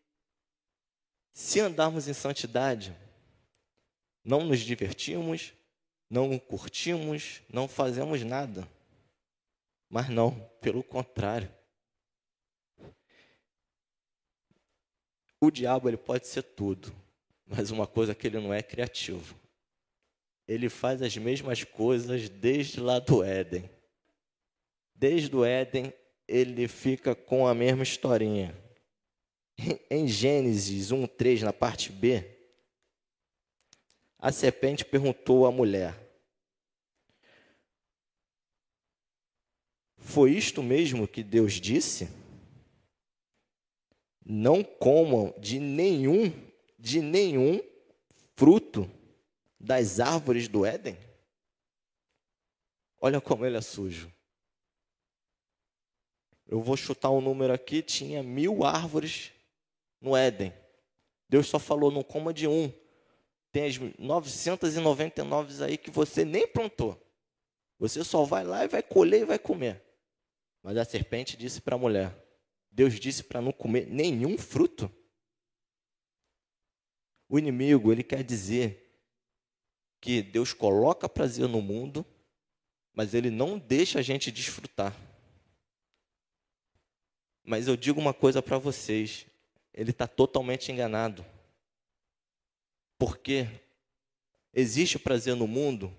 se 1.32 1.60
andarmos 1.60 2.08
em 2.08 2.14
santidade, 2.14 2.96
não 4.24 4.44
nos 4.44 4.60
divertimos, 4.60 5.54
não 6.10 6.38
curtimos, 6.38 7.42
não 7.50 7.68
fazemos 7.68 8.24
nada. 8.24 8.68
Mas 9.90 10.10
não, 10.10 10.40
pelo 10.62 10.84
contrário. 10.84 11.61
O 15.44 15.50
diabo 15.50 15.90
ele 15.90 15.98
pode 15.98 16.28
ser 16.28 16.44
tudo, 16.44 16.94
mas 17.48 17.72
uma 17.72 17.88
coisa 17.88 18.14
que 18.14 18.28
ele 18.28 18.40
não 18.40 18.54
é 18.54 18.62
criativo. 18.62 19.36
Ele 20.48 20.70
faz 20.70 21.02
as 21.02 21.18
mesmas 21.18 21.64
coisas 21.64 22.30
desde 22.30 22.80
lá 22.80 23.00
do 23.00 23.24
Éden. 23.24 23.68
Desde 24.94 25.36
o 25.36 25.44
Éden, 25.44 25.92
ele 26.28 26.68
fica 26.68 27.16
com 27.16 27.48
a 27.48 27.56
mesma 27.56 27.82
historinha. 27.82 28.56
Em 29.90 30.08
Gênesis 30.08 30.92
1:3, 30.92 31.42
na 31.42 31.52
parte 31.52 31.92
B, 31.92 32.24
a 34.20 34.32
serpente 34.32 34.86
perguntou 34.86 35.48
à 35.48 35.52
mulher: 35.52 35.98
Foi 39.98 40.34
isto 40.34 40.62
mesmo 40.62 41.08
que 41.08 41.24
Deus 41.24 41.54
disse? 41.54 42.21
Não 44.24 44.64
comam 44.64 45.34
de 45.40 45.60
nenhum, 45.60 46.32
de 46.78 47.02
nenhum 47.02 47.62
fruto 48.36 48.90
das 49.60 50.00
árvores 50.00 50.48
do 50.48 50.66
Éden? 50.66 50.98
Olha 53.00 53.20
como 53.20 53.46
ele 53.46 53.58
é 53.58 53.62
sujo. 53.62 54.12
Eu 56.48 56.62
vou 56.62 56.78
chutar 56.78 57.10
um 57.10 57.22
número 57.22 57.54
aqui: 57.54 57.82
tinha 57.82 58.22
mil 58.22 58.64
árvores 58.64 59.32
no 60.00 60.16
Éden. 60.16 60.54
Deus 61.28 61.48
só 61.48 61.58
falou: 61.58 61.90
não 61.90 62.04
coma 62.04 62.34
de 62.34 62.48
um. 62.48 62.72
Tem 63.52 63.66
as 63.66 63.78
999 63.98 65.64
aí 65.64 65.78
que 65.78 65.90
você 65.90 66.24
nem 66.24 66.48
plantou. 66.48 67.02
Você 67.80 68.04
só 68.04 68.24
vai 68.24 68.44
lá 68.44 68.64
e 68.64 68.68
vai 68.68 68.84
colher 68.84 69.22
e 69.22 69.26
vai 69.26 69.40
comer. 69.40 69.82
Mas 70.62 70.78
a 70.78 70.86
serpente 70.86 71.36
disse 71.36 71.60
para 71.60 71.76
a 71.76 71.80
mulher: 71.80 72.16
Deus 72.72 73.00
disse 73.00 73.24
para 73.24 73.42
não 73.42 73.52
comer 73.52 73.86
nenhum 73.88 74.38
fruto. 74.38 74.90
O 77.28 77.38
inimigo, 77.38 77.92
ele 77.92 78.04
quer 78.04 78.24
dizer 78.24 78.92
que 80.00 80.22
Deus 80.22 80.54
coloca 80.54 81.08
prazer 81.08 81.48
no 81.48 81.62
mundo, 81.62 82.06
mas 82.94 83.14
ele 83.14 83.30
não 83.30 83.60
deixa 83.60 84.00
a 84.00 84.02
gente 84.02 84.32
desfrutar. 84.32 84.96
Mas 87.44 87.68
eu 87.68 87.76
digo 87.76 88.00
uma 88.00 88.14
coisa 88.14 88.42
para 88.42 88.58
vocês: 88.58 89.26
ele 89.74 89.92
está 89.92 90.08
totalmente 90.08 90.72
enganado. 90.72 91.26
Porque 92.98 93.48
existe 94.54 95.00
prazer 95.00 95.36
no 95.36 95.48
mundo, 95.48 95.96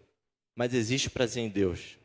mas 0.54 0.72
existe 0.72 1.10
prazer 1.10 1.42
em 1.42 1.48
Deus. 1.48 1.98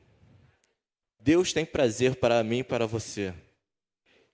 Deus 1.20 1.52
tem 1.52 1.66
prazer 1.66 2.16
para 2.16 2.44
mim 2.44 2.60
e 2.60 2.64
para 2.64 2.86
você. 2.86 3.34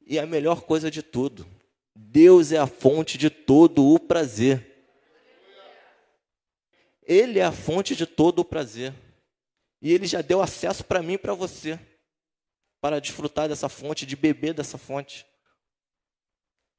E 0.05 0.19
a 0.19 0.25
melhor 0.25 0.61
coisa 0.61 0.91
de 0.91 1.01
tudo, 1.01 1.47
Deus 1.95 2.51
é 2.51 2.57
a 2.57 2.67
fonte 2.67 3.17
de 3.17 3.29
todo 3.29 3.85
o 3.93 3.99
prazer. 3.99 4.69
Ele 7.01 7.39
é 7.39 7.43
a 7.43 7.51
fonte 7.51 7.95
de 7.95 8.05
todo 8.05 8.39
o 8.39 8.45
prazer. 8.45 8.93
E 9.81 9.91
ele 9.91 10.07
já 10.07 10.21
deu 10.21 10.41
acesso 10.41 10.83
para 10.83 11.01
mim 11.01 11.13
e 11.13 11.17
para 11.17 11.33
você, 11.33 11.77
para 12.79 12.99
desfrutar 12.99 13.49
dessa 13.49 13.67
fonte, 13.67 14.05
de 14.05 14.15
beber 14.15 14.53
dessa 14.53 14.77
fonte. 14.77 15.25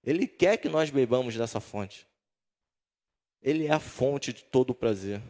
Ele 0.02 0.26
quer 0.26 0.56
que 0.56 0.68
nós 0.68 0.90
bebamos 0.90 1.34
dessa 1.36 1.60
fonte. 1.60 2.06
Ele 3.42 3.66
é 3.66 3.72
a 3.72 3.80
fonte 3.80 4.32
de 4.32 4.42
todo 4.44 4.70
o 4.70 4.74
prazer. 4.74 5.20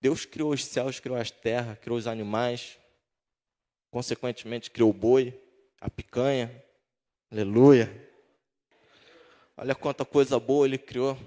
Deus 0.00 0.24
criou 0.24 0.52
os 0.52 0.64
céus, 0.64 1.00
criou 1.00 1.16
as 1.16 1.30
terras, 1.30 1.78
criou 1.78 1.96
os 1.96 2.06
animais, 2.06 2.78
consequentemente 3.90 4.70
criou 4.70 4.90
o 4.90 4.94
boi, 4.94 5.41
a 5.82 5.90
picanha. 5.90 6.64
Aleluia. 7.30 7.90
Olha 9.56 9.74
quanta 9.74 10.04
coisa 10.04 10.38
boa 10.40 10.66
ele 10.66 10.78
criou. 10.78 11.18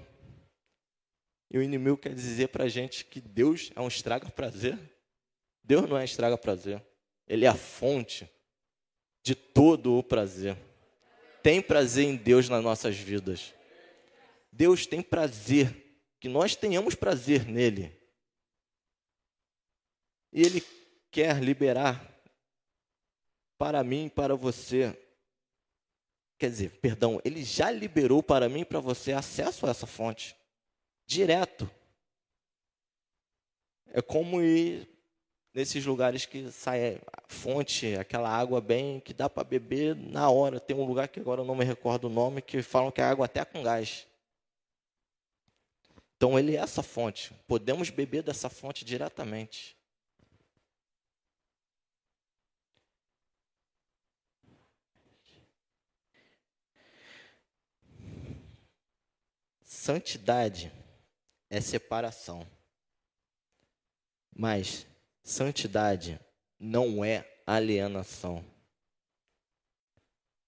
E 1.50 1.58
o 1.58 1.62
inimigo 1.62 1.96
quer 1.96 2.14
dizer 2.14 2.48
para 2.48 2.64
a 2.64 2.68
gente 2.68 3.04
que 3.04 3.20
Deus 3.20 3.70
é 3.76 3.80
um 3.80 3.88
estraga-prazer. 3.88 4.78
Deus 5.62 5.88
não 5.88 5.96
é 5.96 6.04
estraga-prazer. 6.04 6.84
Ele 7.28 7.44
é 7.44 7.48
a 7.48 7.54
fonte 7.54 8.28
de 9.22 9.34
todo 9.34 9.96
o 9.96 10.02
prazer 10.02 10.56
tem 11.46 11.62
prazer 11.62 12.04
em 12.04 12.16
Deus 12.16 12.48
nas 12.48 12.60
nossas 12.60 12.96
vidas. 12.96 13.54
Deus 14.50 14.84
tem 14.84 15.00
prazer, 15.00 15.96
que 16.18 16.28
nós 16.28 16.56
tenhamos 16.56 16.96
prazer 16.96 17.46
nele. 17.46 17.96
E 20.32 20.42
Ele 20.42 20.60
quer 21.08 21.40
liberar 21.40 22.15
para 23.58 23.82
mim 23.82 24.06
e 24.06 24.10
para 24.10 24.34
você. 24.34 24.96
Quer 26.38 26.50
dizer, 26.50 26.70
perdão, 26.80 27.20
Ele 27.24 27.42
já 27.42 27.70
liberou 27.70 28.22
para 28.22 28.48
mim 28.48 28.60
e 28.60 28.64
para 28.64 28.80
você 28.80 29.12
acesso 29.12 29.66
a 29.66 29.70
essa 29.70 29.86
fonte. 29.86 30.36
Direto. 31.06 31.70
É 33.86 34.02
como 34.02 34.42
ir 34.42 34.88
nesses 35.54 35.86
lugares 35.86 36.26
que 36.26 36.50
sai 36.50 37.00
fonte, 37.28 37.96
aquela 37.96 38.28
água 38.28 38.60
bem 38.60 39.00
que 39.00 39.14
dá 39.14 39.30
para 39.30 39.42
beber 39.42 39.96
na 39.96 40.28
hora. 40.28 40.60
Tem 40.60 40.76
um 40.76 40.84
lugar 40.84 41.08
que 41.08 41.18
agora 41.18 41.40
eu 41.40 41.46
não 41.46 41.54
me 41.54 41.64
recordo 41.64 42.04
o 42.04 42.10
nome 42.10 42.42
que 42.42 42.60
falam 42.62 42.90
que 42.90 43.00
é 43.00 43.04
água 43.04 43.24
até 43.24 43.42
com 43.44 43.62
gás. 43.62 44.06
Então 46.16 46.38
ele 46.38 46.56
é 46.56 46.60
essa 46.60 46.82
fonte. 46.82 47.32
Podemos 47.46 47.90
beber 47.90 48.22
dessa 48.22 48.48
fonte 48.48 48.84
diretamente. 48.84 49.75
Santidade 59.86 60.72
é 61.48 61.60
separação. 61.60 62.44
Mas 64.34 64.84
Santidade 65.22 66.18
não 66.58 67.04
é 67.04 67.24
alienação. 67.46 68.44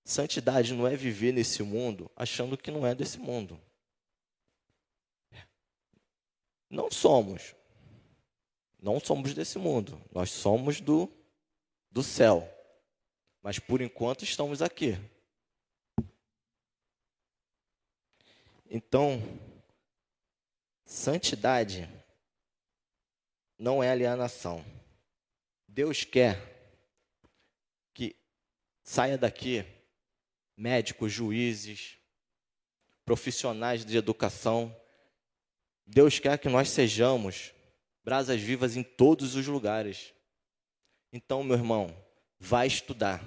Santidade 0.03 0.74
não 0.74 0.88
é 0.88 0.96
viver 0.96 1.31
nesse 1.31 1.62
mundo 1.62 2.11
achando 2.16 2.59
que 2.59 2.72
não 2.72 2.85
é 2.85 2.96
desse 2.96 3.16
mundo. 3.16 3.61
Não 6.68 6.90
somos. 6.90 7.55
Não 8.77 8.98
somos 8.98 9.35
desse 9.35 9.57
mundo. 9.57 10.03
Nós 10.11 10.33
somos 10.33 10.81
do, 10.81 11.09
do 11.92 12.03
céu. 12.03 12.42
Mas 13.40 13.61
por 13.61 13.81
enquanto 13.81 14.24
estamos 14.24 14.61
aqui. 14.61 14.98
Então, 18.70 19.22
santidade 20.85 21.88
não 23.59 23.83
é 23.83 23.90
alienação. 23.90 24.62
Deus 25.66 26.04
quer 26.04 26.38
que 27.94 28.14
saia 28.83 29.16
daqui 29.16 29.64
médicos, 30.54 31.12
juízes, 31.12 31.96
profissionais 33.04 33.87
de 33.87 33.96
educação. 33.96 34.74
Deus 35.87 36.18
quer 36.18 36.37
que 36.38 36.48
nós 36.48 36.68
sejamos 36.68 37.54
brasas 38.04 38.40
vivas 38.40 38.76
em 38.76 38.83
todos 38.83 39.35
os 39.35 39.46
lugares. 39.46 40.12
Então, 41.11 41.42
meu 41.42 41.57
irmão, 41.57 41.96
vai 42.38 42.66
estudar. 42.66 43.22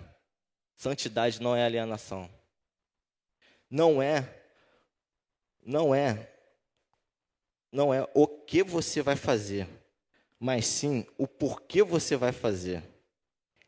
Santidade 0.76 1.42
não 1.42 1.56
é 1.56 1.66
alienação. 1.66 2.30
Não 3.70 4.02
é 4.02 4.41
não 5.66 5.94
é 5.94 6.30
não 7.72 7.94
é 7.94 8.08
o 8.14 8.28
que 8.28 8.64
você 8.64 9.02
vai 9.02 9.16
fazer 9.16 9.68
mas 10.42 10.66
sim 10.66 11.06
o 11.20 11.28
porquê 11.28 11.84
você 11.84 12.16
vai 12.16 12.32
fazer. 12.32 12.82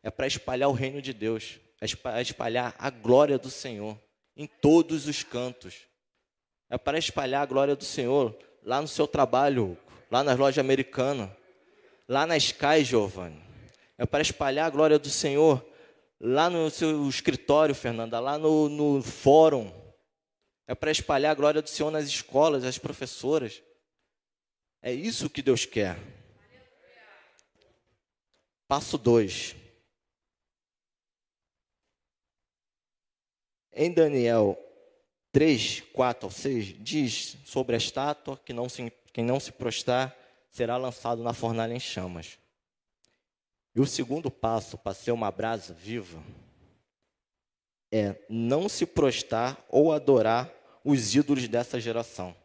É 0.01 0.09
para 0.09 0.25
espalhar 0.25 0.67
o 0.69 0.73
reino 0.73 1.03
de 1.03 1.13
Deus, 1.13 1.59
é 1.79 1.85
para 1.95 2.19
espalhar 2.19 2.75
a 2.79 2.89
glória 2.89 3.37
do 3.37 3.51
Senhor 3.51 3.95
em 4.35 4.47
todos 4.47 5.05
os 5.05 5.21
cantos. 5.21 5.75
É 6.67 6.75
para 6.75 6.97
espalhar 6.97 7.43
a 7.43 7.45
glória 7.45 7.75
do 7.75 7.85
Senhor 7.85 8.35
lá 8.63 8.81
no 8.81 8.87
seu 8.87 9.05
trabalho, 9.05 9.77
lá 10.09 10.23
nas 10.23 10.35
lojas 10.35 10.57
americanas, 10.57 11.29
lá 12.09 12.25
na 12.25 12.35
Sky, 12.37 12.83
Giovanni. 12.83 13.39
É 13.95 14.07
para 14.07 14.23
espalhar 14.23 14.65
a 14.65 14.71
glória 14.71 14.97
do 14.97 15.09
Senhor 15.09 15.63
lá 16.19 16.49
no 16.49 16.71
seu 16.71 17.07
escritório, 17.07 17.75
Fernanda, 17.75 18.19
lá 18.19 18.35
no, 18.39 18.67
no 18.67 19.03
fórum. 19.03 19.71
É 20.65 20.73
para 20.73 20.91
espalhar 20.91 21.31
a 21.31 21.35
glória 21.35 21.61
do 21.61 21.69
Senhor 21.69 21.91
nas 21.91 22.05
escolas, 22.05 22.63
as 22.63 22.77
professoras. 22.77 23.61
É 24.81 24.91
isso 24.93 25.29
que 25.29 25.41
Deus 25.41 25.65
quer. 25.65 25.97
Passo 28.67 28.97
2. 28.97 29.55
Em 33.73 33.91
Daniel 33.91 34.57
3, 35.31 35.81
4 35.93 36.27
ao 36.27 36.31
6, 36.31 36.75
diz 36.83 37.37
sobre 37.43 37.75
a 37.75 37.77
estátua 37.77 38.37
que 38.37 38.53
não 38.53 38.69
se, 38.69 38.91
quem 39.11 39.25
não 39.25 39.39
se 39.39 39.51
prostrar 39.51 40.15
será 40.49 40.77
lançado 40.77 41.23
na 41.23 41.33
fornalha 41.33 41.73
em 41.73 41.79
chamas. 41.79 42.37
E 43.75 43.81
o 43.81 43.87
segundo 43.87 44.29
passo 44.29 44.77
para 44.77 44.93
ser 44.93 45.11
uma 45.11 45.31
brasa 45.31 45.73
viva 45.73 46.23
é 47.95 48.19
não 48.27 48.67
se 48.67 48.87
prostrar 48.87 49.63
ou 49.69 49.93
adorar 49.93 50.51
os 50.83 51.13
ídolos 51.13 51.47
dessa 51.47 51.79
geração. 51.79 52.35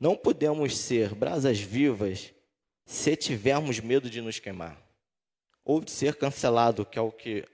Não 0.00 0.16
podemos 0.16 0.74
ser 0.78 1.14
brasas 1.14 1.60
vivas 1.60 2.32
se 2.86 3.14
tivermos 3.14 3.78
medo 3.78 4.08
de 4.08 4.22
nos 4.22 4.38
queimar. 4.38 4.82
ou 5.66 5.80
de 5.80 5.90
ser 5.90 6.16
cancelado, 6.16 6.84
que 6.84 6.98
é 6.98 7.02
o 7.02 7.10
que 7.10 7.46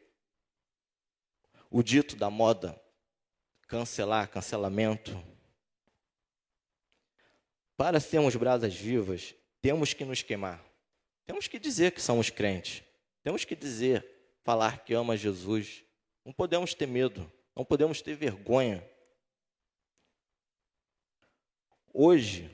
o 1.70 1.80
dito 1.80 2.16
da 2.16 2.28
moda, 2.28 2.80
cancelar, 3.68 4.28
cancelamento. 4.28 5.16
Para 7.76 8.00
sermos 8.00 8.34
brasas 8.34 8.74
vivas, 8.74 9.32
temos 9.62 9.94
que 9.94 10.04
nos 10.04 10.22
queimar. 10.22 10.60
Temos 11.24 11.46
que 11.46 11.58
dizer 11.58 11.92
que 11.92 12.02
somos 12.02 12.30
crentes. 12.30 12.82
Temos 13.22 13.44
que 13.44 13.54
dizer, 13.54 14.19
falar 14.50 14.84
que 14.84 14.92
ama 14.92 15.16
Jesus. 15.16 15.84
Não 16.24 16.32
podemos 16.32 16.74
ter 16.74 16.88
medo, 16.88 17.30
não 17.54 17.64
podemos 17.64 18.02
ter 18.02 18.16
vergonha. 18.16 18.84
Hoje 21.94 22.50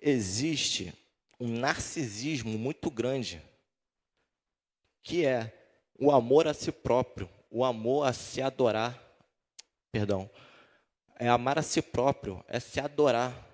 existe 0.00 0.94
um 1.38 1.46
narcisismo 1.46 2.58
muito 2.58 2.90
grande, 2.90 3.42
que 5.02 5.26
é 5.26 5.52
o 5.98 6.10
amor 6.10 6.48
a 6.48 6.54
si 6.54 6.72
próprio, 6.72 7.28
o 7.50 7.66
amor 7.66 8.06
a 8.06 8.14
se 8.14 8.40
adorar. 8.40 8.98
Perdão. 9.92 10.30
É 11.16 11.28
amar 11.28 11.58
a 11.58 11.62
si 11.62 11.82
próprio, 11.82 12.42
é 12.48 12.58
se 12.58 12.80
adorar. 12.80 13.46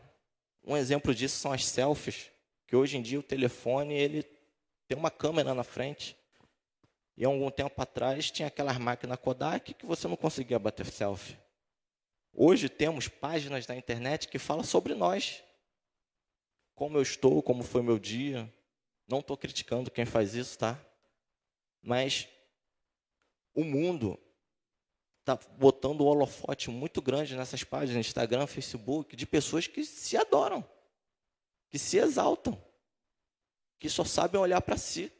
Um 0.62 0.76
exemplo 0.76 1.12
disso 1.12 1.36
são 1.38 1.52
as 1.52 1.66
selfies, 1.66 2.30
que 2.68 2.76
hoje 2.76 2.96
em 2.96 3.02
dia 3.02 3.18
o 3.18 3.24
telefone 3.24 3.92
ele 3.92 4.22
tem 4.86 4.96
uma 4.96 5.10
câmera 5.10 5.52
na 5.52 5.64
frente. 5.64 6.16
E 7.16 7.24
há 7.24 7.28
algum 7.28 7.50
tempo 7.50 7.80
atrás 7.80 8.30
tinha 8.30 8.48
aquelas 8.48 8.76
máquinas 8.76 9.18
Kodak 9.18 9.72
que 9.72 9.86
você 9.86 10.06
não 10.06 10.16
conseguia 10.16 10.58
bater 10.58 10.86
selfie. 10.86 11.38
Hoje 12.32 12.68
temos 12.68 13.08
páginas 13.08 13.66
na 13.66 13.74
internet 13.74 14.28
que 14.28 14.38
falam 14.38 14.62
sobre 14.62 14.94
nós. 14.94 15.42
Como 16.74 16.98
eu 16.98 17.02
estou, 17.02 17.42
como 17.42 17.62
foi 17.62 17.80
meu 17.80 17.98
dia. 17.98 18.52
Não 19.08 19.20
estou 19.20 19.36
criticando 19.36 19.90
quem 19.90 20.04
faz 20.04 20.34
isso, 20.34 20.58
tá? 20.58 20.78
Mas 21.80 22.28
o 23.54 23.64
mundo 23.64 24.18
está 25.20 25.36
botando 25.56 26.02
um 26.02 26.06
holofote 26.06 26.70
muito 26.70 27.00
grande 27.00 27.34
nessas 27.34 27.64
páginas, 27.64 28.06
Instagram, 28.06 28.46
Facebook, 28.46 29.16
de 29.16 29.26
pessoas 29.26 29.66
que 29.66 29.82
se 29.84 30.16
adoram, 30.16 30.68
que 31.70 31.78
se 31.78 31.96
exaltam, 31.96 32.62
que 33.78 33.88
só 33.88 34.04
sabem 34.04 34.40
olhar 34.40 34.60
para 34.60 34.76
si. 34.76 35.10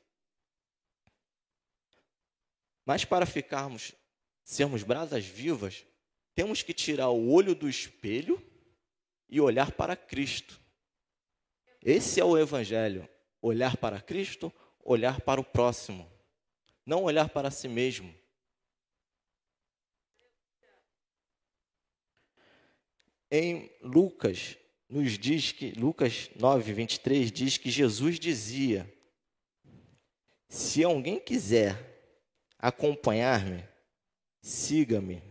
Mas 2.87 3.05
para 3.05 3.27
ficarmos, 3.27 3.93
sermos 4.45 4.85
brasas 4.85 5.27
vivas, 5.27 5.85
temos 6.37 6.63
que 6.63 6.73
tirar 6.73 7.11
o 7.11 7.33
olho 7.33 7.53
do 7.53 7.69
espelho 7.69 8.41
e 9.29 9.41
olhar 9.41 9.73
para 9.73 9.97
Cristo. 9.97 10.61
Esse 11.83 12.21
é 12.21 12.25
o 12.25 12.39
Evangelho: 12.39 13.09
olhar 13.43 13.77
para 13.77 14.01
Cristo, 14.01 14.53
olhar 14.85 15.21
para 15.21 15.41
o 15.41 15.45
próximo, 15.45 16.09
não 16.87 17.03
olhar 17.03 17.29
para 17.29 17.51
si 17.51 17.67
mesmo. 17.67 18.15
Em 23.29 23.77
Lucas, 23.83 24.57
nos 24.89 25.19
diz 25.19 25.51
que, 25.51 25.73
Lucas 25.73 26.31
9, 26.37 26.73
23, 26.73 27.33
diz 27.33 27.59
que 27.59 27.69
Jesus 27.69 28.21
dizia: 28.21 28.89
Se 30.49 30.85
alguém 30.85 31.19
quiser 31.19 31.96
acompanhar-me, 32.59 33.65
siga-me. 34.43 35.23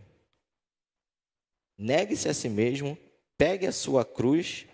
Negue-se 1.78 2.28
a 2.28 2.34
si 2.34 2.48
mesmo, 2.48 2.96
pegue 3.36 3.66
a 3.66 3.72
sua 3.72 4.04
cruz 4.04 4.66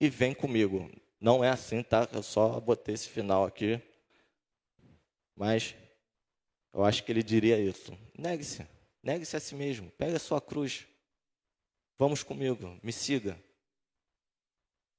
e 0.00 0.08
vem 0.08 0.34
comigo. 0.34 0.90
Não 1.20 1.42
é 1.42 1.48
assim, 1.48 1.82
tá? 1.82 2.06
Eu 2.12 2.22
só 2.22 2.60
botei 2.60 2.94
esse 2.94 3.08
final 3.08 3.44
aqui. 3.44 3.80
Mas 5.34 5.74
eu 6.72 6.84
acho 6.84 7.02
que 7.02 7.10
ele 7.10 7.22
diria 7.22 7.58
isso. 7.58 7.96
Negue-se. 8.18 8.66
Negue-se 9.02 9.36
a 9.36 9.40
si 9.40 9.54
mesmo. 9.54 9.90
Pegue 9.92 10.16
a 10.16 10.20
sua 10.20 10.40
cruz. 10.40 10.86
Vamos 11.98 12.22
comigo. 12.22 12.78
Me 12.82 12.92
siga. 12.92 13.42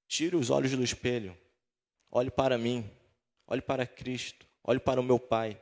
Tire 0.07 0.35
os 0.35 0.49
olhos 0.49 0.71
do 0.71 0.83
espelho. 0.83 1.37
Olhe 2.09 2.31
para 2.31 2.57
mim. 2.57 2.89
Olhe 3.45 3.61
para 3.61 3.85
Cristo. 3.85 4.47
Olhe 4.63 4.79
para 4.79 4.99
o 4.99 5.03
meu 5.03 5.19
Pai. 5.19 5.61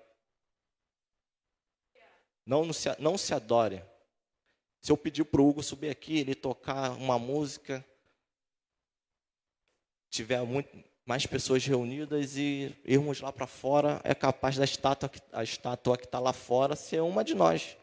Não, 2.45 2.65
não, 2.65 2.73
se, 2.73 2.89
não 2.99 3.17
se 3.17 3.33
adore. 3.33 3.83
Se 4.81 4.91
eu 4.91 4.97
pedir 4.97 5.23
para 5.23 5.41
o 5.41 5.47
Hugo 5.47 5.63
subir 5.63 5.89
aqui, 5.89 6.19
ele 6.19 6.35
tocar 6.35 6.91
uma 6.91 7.17
música, 7.17 7.85
tiver 10.09 10.41
muito, 10.41 10.83
mais 11.05 11.25
pessoas 11.25 11.65
reunidas 11.65 12.37
e 12.37 12.75
irmos 12.85 13.19
lá 13.19 13.31
para 13.31 13.47
fora, 13.47 13.99
é 14.03 14.13
capaz 14.13 14.57
da 14.57 14.63
estátua, 14.63 15.11
a 15.31 15.43
estátua 15.43 15.97
que 15.97 16.05
está 16.05 16.19
lá 16.19 16.33
fora 16.33 16.75
ser 16.75 17.01
uma 17.01 17.23
de 17.23 17.33
nós. 17.33 17.77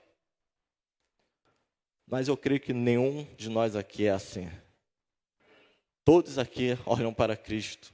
Mas 2.07 2.29
eu 2.29 2.37
creio 2.37 2.61
que 2.61 2.73
nenhum 2.73 3.25
de 3.37 3.49
nós 3.49 3.77
aqui 3.77 4.07
é 4.07 4.11
assim. 4.11 4.51
Todos 6.05 6.39
aqui 6.39 6.79
olham 6.85 7.15
para 7.15 7.37
Cristo. 7.37 7.93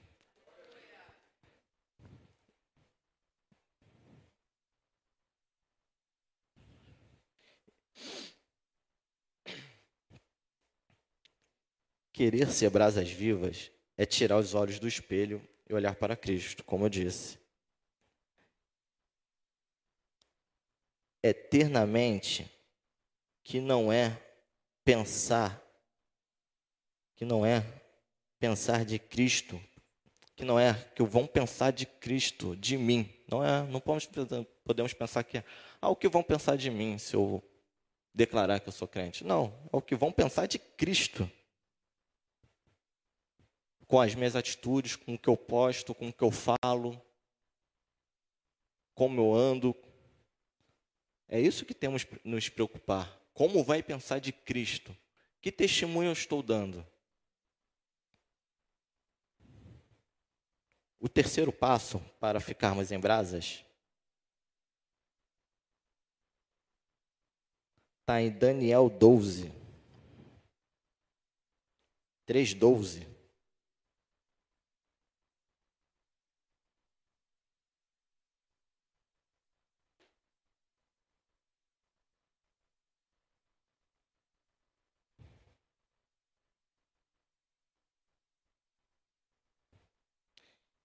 Querer 12.17 12.51
ser 12.51 12.71
brasas 12.71 13.11
vivas 13.11 13.71
é 13.95 14.07
tirar 14.07 14.39
os 14.39 14.55
olhos 14.55 14.79
do 14.79 14.89
espelho 14.89 15.47
e 15.69 15.75
olhar 15.75 15.95
para 15.97 16.17
Cristo, 16.17 16.65
como 16.65 16.87
eu 16.87 16.89
disse. 16.89 17.39
Eternamente, 21.23 22.51
que 23.45 23.61
não 23.61 23.93
é 23.93 24.19
pensar, 24.83 25.63
que 27.15 27.27
não 27.27 27.45
é 27.45 27.63
pensar 28.39 28.83
de 28.87 28.99
Cristo, 28.99 29.63
que 30.35 30.43
não 30.43 30.59
é 30.59 30.73
que 30.95 31.03
vão 31.03 31.27
pensar 31.27 31.71
de 31.71 31.85
Cristo, 31.85 32.57
de 32.57 32.79
mim. 32.79 33.15
Não 33.29 33.45
é, 33.45 33.63
não 33.65 33.79
podemos, 33.79 34.09
podemos 34.65 34.95
pensar 34.95 35.23
que 35.23 35.45
ah, 35.83 35.91
o 35.91 35.95
que 35.95 36.09
vão 36.09 36.23
pensar 36.23 36.57
de 36.57 36.71
mim 36.71 36.97
se 36.97 37.15
eu 37.15 37.45
declarar 38.15 38.59
que 38.59 38.71
eu 38.71 38.73
sou 38.73 38.89
crente. 38.89 39.23
Não, 39.23 39.53
é 39.71 39.77
o 39.77 39.83
que 39.83 39.95
vão 39.95 40.11
pensar 40.11 40.47
de 40.47 40.59
Cristo 40.59 41.31
com 43.87 44.01
as 44.01 44.15
minhas 44.15 44.35
atitudes, 44.35 44.97
com 44.97 45.15
o 45.15 45.19
que 45.19 45.29
eu 45.29 45.37
posto, 45.37 45.95
com 45.95 46.09
o 46.09 46.13
que 46.13 46.23
eu 46.23 46.31
falo, 46.31 47.01
como 48.95 49.21
eu 49.21 49.35
ando. 49.35 49.75
É 51.29 51.41
isso 51.41 51.65
que 51.65 51.75
temos 51.75 52.05
que 52.05 52.21
nos 52.25 52.49
preocupar. 52.49 53.13
Como 53.33 53.63
vai 53.63 53.83
pensar 53.83 54.19
de 54.19 54.33
Cristo? 54.33 54.97
Que 55.41 55.53
testemunho 55.53 56.09
eu 56.09 56.13
estou 56.13 56.43
dando? 56.43 56.87
O 60.99 61.09
terceiro 61.09 61.53
passo 61.53 62.01
para 62.19 62.41
ficarmos 62.41 62.91
em 62.91 62.99
brasas 62.99 63.65
está 68.01 68.23
em 68.23 68.31
Daniel 68.31 68.89
12. 68.89 69.53
3,12. 72.27 73.16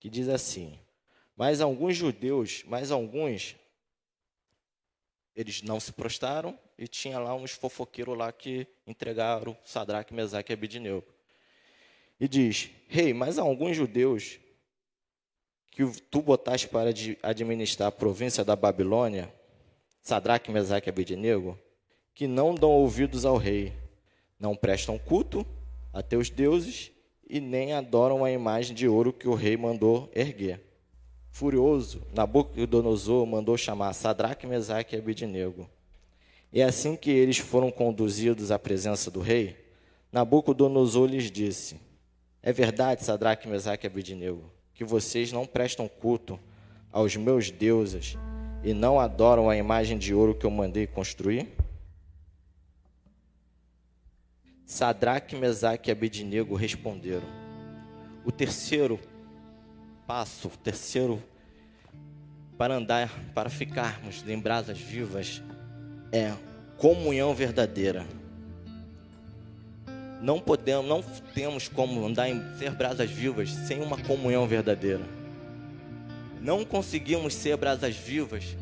Que 0.02 0.10
diz 0.10 0.28
assim: 0.28 0.78
Mas 1.38 1.62
alguns 1.62 1.96
judeus, 1.96 2.64
mas 2.66 2.92
alguns, 2.92 3.56
eles 5.34 5.62
não 5.62 5.80
se 5.80 5.94
prostraram 5.94 6.60
e 6.78 6.88
tinha 6.88 7.20
lá 7.20 7.36
uns 7.36 7.52
fofoqueiros 7.52 8.18
lá 8.18 8.32
que 8.32 8.68
entregaram 8.86 9.56
Sadraque, 9.64 10.14
Mesaque 10.14 10.52
e 10.52 10.56
Abidineu. 10.56 11.08
E 12.20 12.28
diz: 12.28 12.72
Rei, 12.88 13.06
hey, 13.06 13.14
mas 13.14 13.38
alguns 13.38 13.78
judeus 13.78 14.40
que 15.70 15.86
tu 16.10 16.22
botaste 16.22 16.68
para 16.68 16.90
administrar 17.22 17.90
a 17.90 17.92
província 17.92 18.44
da 18.44 18.56
Babilônia, 18.56 19.34
Sadraque, 20.02 20.52
Mesaque 20.52 20.90
e 20.90 20.92
Abidnego, 20.92 21.58
que 22.16 22.28
não 22.28 22.56
dão 22.56 22.72
ouvidos 22.72 23.24
ao 23.24 23.38
rei, 23.38 23.72
não 24.38 24.56
prestam 24.56 24.98
culto 24.98 25.46
a 25.94 26.02
teus 26.02 26.30
deuses 26.30 26.92
e 27.32 27.40
nem 27.40 27.72
adoram 27.72 28.26
a 28.26 28.32
imagem 28.32 28.76
de 28.76 28.90
ouro 28.90 29.14
que 29.14 29.26
o 29.26 29.34
rei 29.34 29.56
mandou 29.56 30.12
erguer. 30.14 30.60
Furioso, 31.32 32.02
Nabucodonosor 32.14 33.26
mandou 33.26 33.56
chamar 33.56 33.94
Sadraque, 33.94 34.46
Mesaque 34.46 34.98
e 34.98 35.00
Abidnego. 35.00 35.70
E 36.52 36.62
assim 36.62 36.98
que 36.98 37.10
eles 37.10 37.38
foram 37.38 37.72
conduzidos 37.72 38.52
à 38.52 38.60
presença 38.60 39.10
do 39.10 39.22
rei, 39.22 39.56
Nabucodonosor 40.12 41.08
lhes 41.08 41.32
disse: 41.32 41.80
É 42.44 42.52
verdade, 42.52 43.06
Sadraque, 43.06 43.48
Mesaque 43.48 43.86
e 43.86 43.88
Abidnego, 43.88 44.52
que 44.74 44.84
vocês 44.84 45.32
não 45.32 45.46
prestam 45.46 45.88
culto 45.88 46.38
aos 46.92 47.16
meus 47.16 47.50
deuses 47.50 48.18
e 48.62 48.74
não 48.74 49.00
adoram 49.00 49.50
a 49.50 49.56
imagem 49.56 49.98
de 49.98 50.14
ouro 50.14 50.36
que 50.36 50.46
eu 50.46 50.52
mandei 50.52 50.86
construir? 50.86 51.48
Sadraque, 54.72 55.36
Mesaque 55.36 55.90
e 55.90 55.92
Abednego 55.92 56.56
responderam. 56.56 57.28
O 58.24 58.32
terceiro 58.32 58.98
passo, 60.08 60.48
o 60.48 60.52
terceiro 60.52 61.22
para 62.58 62.76
andar, 62.76 63.12
para 63.36 63.50
ficarmos 63.50 64.24
em 64.26 64.40
brasas 64.40 64.78
vivas, 64.78 65.44
é 66.10 66.32
comunhão 66.78 67.36
verdadeira. 67.36 68.08
Não 70.22 70.40
podemos, 70.40 70.88
não 70.88 71.04
temos 71.34 71.68
como 71.68 72.06
andar 72.06 72.30
em 72.30 72.42
ser 72.58 72.72
brasas 72.72 73.12
vivas 73.12 73.50
sem 73.50 73.82
uma 73.82 73.98
comunhão 73.98 74.48
verdadeira. 74.48 75.04
Não 76.40 76.64
conseguimos 76.64 77.34
ser 77.34 77.58
brasas 77.58 77.98
vivas 77.98 78.56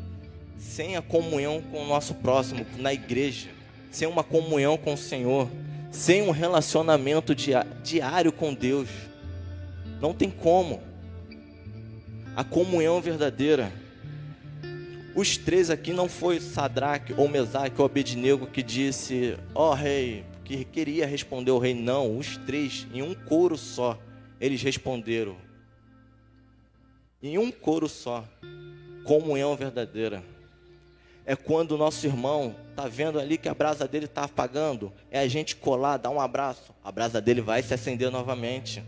sem 0.58 0.96
a 0.96 1.02
comunhão 1.02 1.62
com 1.70 1.84
o 1.84 1.86
nosso 1.86 2.14
próximo, 2.16 2.66
na 2.78 2.92
igreja, 2.92 3.48
sem 3.92 4.08
uma 4.08 4.24
comunhão 4.24 4.76
com 4.76 4.94
o 4.94 4.98
Senhor, 4.98 5.48
sem 5.90 6.22
um 6.22 6.30
relacionamento 6.30 7.34
diário 7.34 8.32
com 8.32 8.54
Deus. 8.54 8.88
Não 10.00 10.14
tem 10.14 10.30
como. 10.30 10.82
A 12.36 12.44
comunhão 12.44 13.00
verdadeira. 13.00 13.72
Os 15.14 15.36
três 15.36 15.70
aqui 15.70 15.92
não 15.92 16.08
foi 16.08 16.40
Sadraque 16.40 17.12
ou 17.12 17.28
Mesaque 17.28 17.80
ou 17.80 17.84
Abednego 17.84 18.46
que 18.46 18.62
disse: 18.62 19.36
Ó 19.54 19.70
oh, 19.70 19.74
rei, 19.74 20.24
que 20.44 20.64
queria 20.64 21.06
responder 21.06 21.50
o 21.50 21.58
rei. 21.58 21.74
Não, 21.74 22.16
os 22.16 22.36
três, 22.38 22.86
em 22.94 23.02
um 23.02 23.14
coro 23.14 23.58
só, 23.58 23.98
eles 24.40 24.62
responderam. 24.62 25.36
Em 27.22 27.36
um 27.36 27.50
coro 27.50 27.88
só. 27.88 28.24
Comunhão 29.04 29.56
verdadeira. 29.56 30.22
É 31.26 31.34
quando 31.34 31.72
o 31.72 31.78
nosso 31.78 32.06
irmão 32.06 32.54
está 32.80 32.88
vendo 32.88 33.20
ali 33.20 33.36
que 33.36 33.48
a 33.48 33.54
brasa 33.54 33.86
dele 33.86 34.06
está 34.06 34.24
apagando. 34.24 34.90
É 35.10 35.20
a 35.20 35.28
gente 35.28 35.54
colar, 35.54 35.98
dar 35.98 36.08
um 36.08 36.20
abraço. 36.20 36.74
A 36.82 36.90
brasa 36.90 37.20
dele 37.20 37.42
vai 37.42 37.62
se 37.62 37.74
acender 37.74 38.10
novamente. 38.10 38.82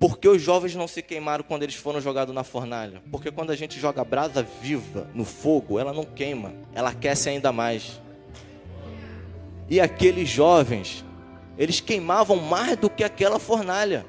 Porque 0.00 0.28
os 0.28 0.42
jovens 0.42 0.74
não 0.74 0.88
se 0.88 1.00
queimaram 1.00 1.44
quando 1.44 1.62
eles 1.62 1.76
foram 1.76 2.00
jogados 2.00 2.34
na 2.34 2.42
fornalha? 2.42 3.02
Porque 3.10 3.30
quando 3.30 3.50
a 3.50 3.56
gente 3.56 3.78
joga 3.78 4.04
brasa 4.04 4.42
viva 4.42 5.08
no 5.14 5.24
fogo, 5.24 5.78
ela 5.78 5.92
não 5.92 6.04
queima, 6.04 6.52
ela 6.74 6.90
aquece 6.90 7.28
ainda 7.28 7.52
mais. 7.52 8.00
E 9.70 9.80
aqueles 9.80 10.28
jovens, 10.28 11.04
eles 11.56 11.80
queimavam 11.80 12.36
mais 12.36 12.76
do 12.76 12.90
que 12.90 13.04
aquela 13.04 13.38
fornalha. 13.38 14.04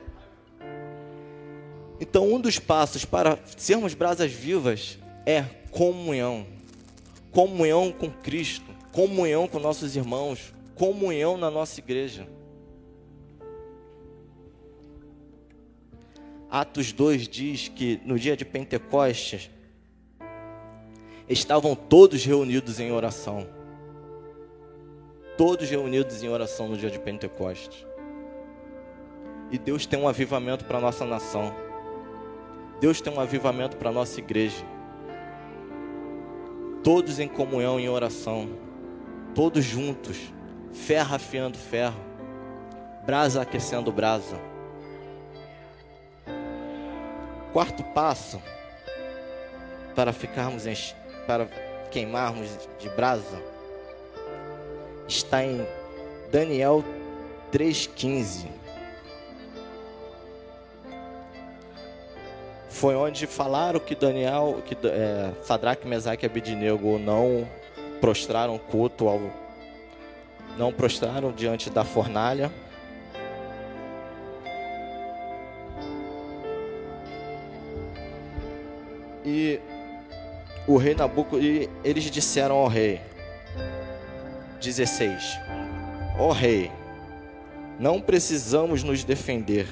Então, 2.00 2.34
um 2.34 2.40
dos 2.40 2.60
passos 2.60 3.06
para 3.06 3.40
sermos 3.56 3.94
brasas 3.94 4.32
vivas 4.32 4.98
é 5.26 5.46
comunhão. 5.72 6.57
Comunhão 7.38 7.92
com 7.92 8.10
Cristo, 8.10 8.66
comunhão 8.92 9.48
com 9.48 9.60
nossos 9.60 9.96
irmãos, 9.96 10.52
comunhão 10.74 11.38
na 11.38 11.52
nossa 11.52 11.80
igreja. 11.80 12.28
Atos 16.50 16.92
2 16.92 17.28
diz 17.28 17.68
que 17.68 18.02
no 18.04 18.18
dia 18.18 18.36
de 18.36 18.44
Pentecostes 18.44 19.52
estavam 21.30 21.76
todos 21.76 22.26
reunidos 22.26 22.80
em 22.80 22.92
oração. 22.92 23.48
Todos 25.38 25.70
reunidos 25.70 26.24
em 26.24 26.30
oração 26.30 26.68
no 26.68 26.76
dia 26.76 26.90
de 26.90 26.98
Pentecostes. 26.98 27.86
E 29.52 29.60
Deus 29.60 29.86
tem 29.86 30.00
um 30.00 30.08
avivamento 30.08 30.66
para 30.66 30.80
a 30.80 30.82
nossa 30.82 31.06
nação. 31.06 31.54
Deus 32.82 33.00
tem 33.00 33.14
um 33.14 33.20
avivamento 33.22 33.78
para 33.78 33.90
a 33.90 33.94
nossa 33.94 34.20
igreja. 34.20 34.66
Todos 36.88 37.20
em 37.20 37.28
comunhão, 37.28 37.78
em 37.78 37.90
oração. 37.90 38.48
Todos 39.36 39.66
juntos. 39.66 40.16
Ferro 40.72 41.16
afiando 41.16 41.58
ferro. 41.58 42.00
Brasa 43.06 43.42
aquecendo 43.42 43.92
brasa. 43.92 44.40
Quarto 47.52 47.84
passo 47.94 48.42
para 49.98 50.14
ficarmos 50.14 50.66
em, 50.66 50.76
para 51.28 51.48
queimarmos 51.92 52.48
de 52.80 52.90
brasa 52.92 53.44
está 55.10 55.44
em 55.44 55.68
Daniel 56.32 56.86
3:15. 57.52 58.48
Foi 62.78 62.96
onde 62.96 63.26
falaram 63.26 63.80
que 63.80 63.96
Daniel, 63.96 64.62
que 64.64 64.78
é, 64.86 65.32
Sadraque, 65.42 65.88
Mesaque 65.88 66.26
e 66.26 66.28
Abednego 66.28 67.00
não 67.00 67.48
prostraram 68.00 68.58
culto 68.60 69.08
ao 69.08 69.20
não 70.60 70.72
prostraram 70.72 71.32
diante 71.32 71.72
da 71.72 71.84
fornalha 71.84 72.52
E 79.26 79.60
o 80.68 80.78
rei 80.78 80.94
Nabucodonosor, 80.94 81.44
e 81.44 81.70
eles 81.84 82.06
disseram 82.06 82.56
ao 82.56 82.68
rei, 82.68 83.02
16: 84.62 85.38
Ó 86.18 86.32
rei, 86.32 86.72
não 87.78 88.00
precisamos 88.00 88.84
nos 88.84 89.04
defender. 89.04 89.68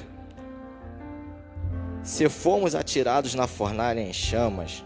Se 2.06 2.30
formos 2.30 2.76
atirados 2.76 3.34
na 3.34 3.48
fornalha 3.48 4.00
em 4.00 4.14
chamas, 4.14 4.86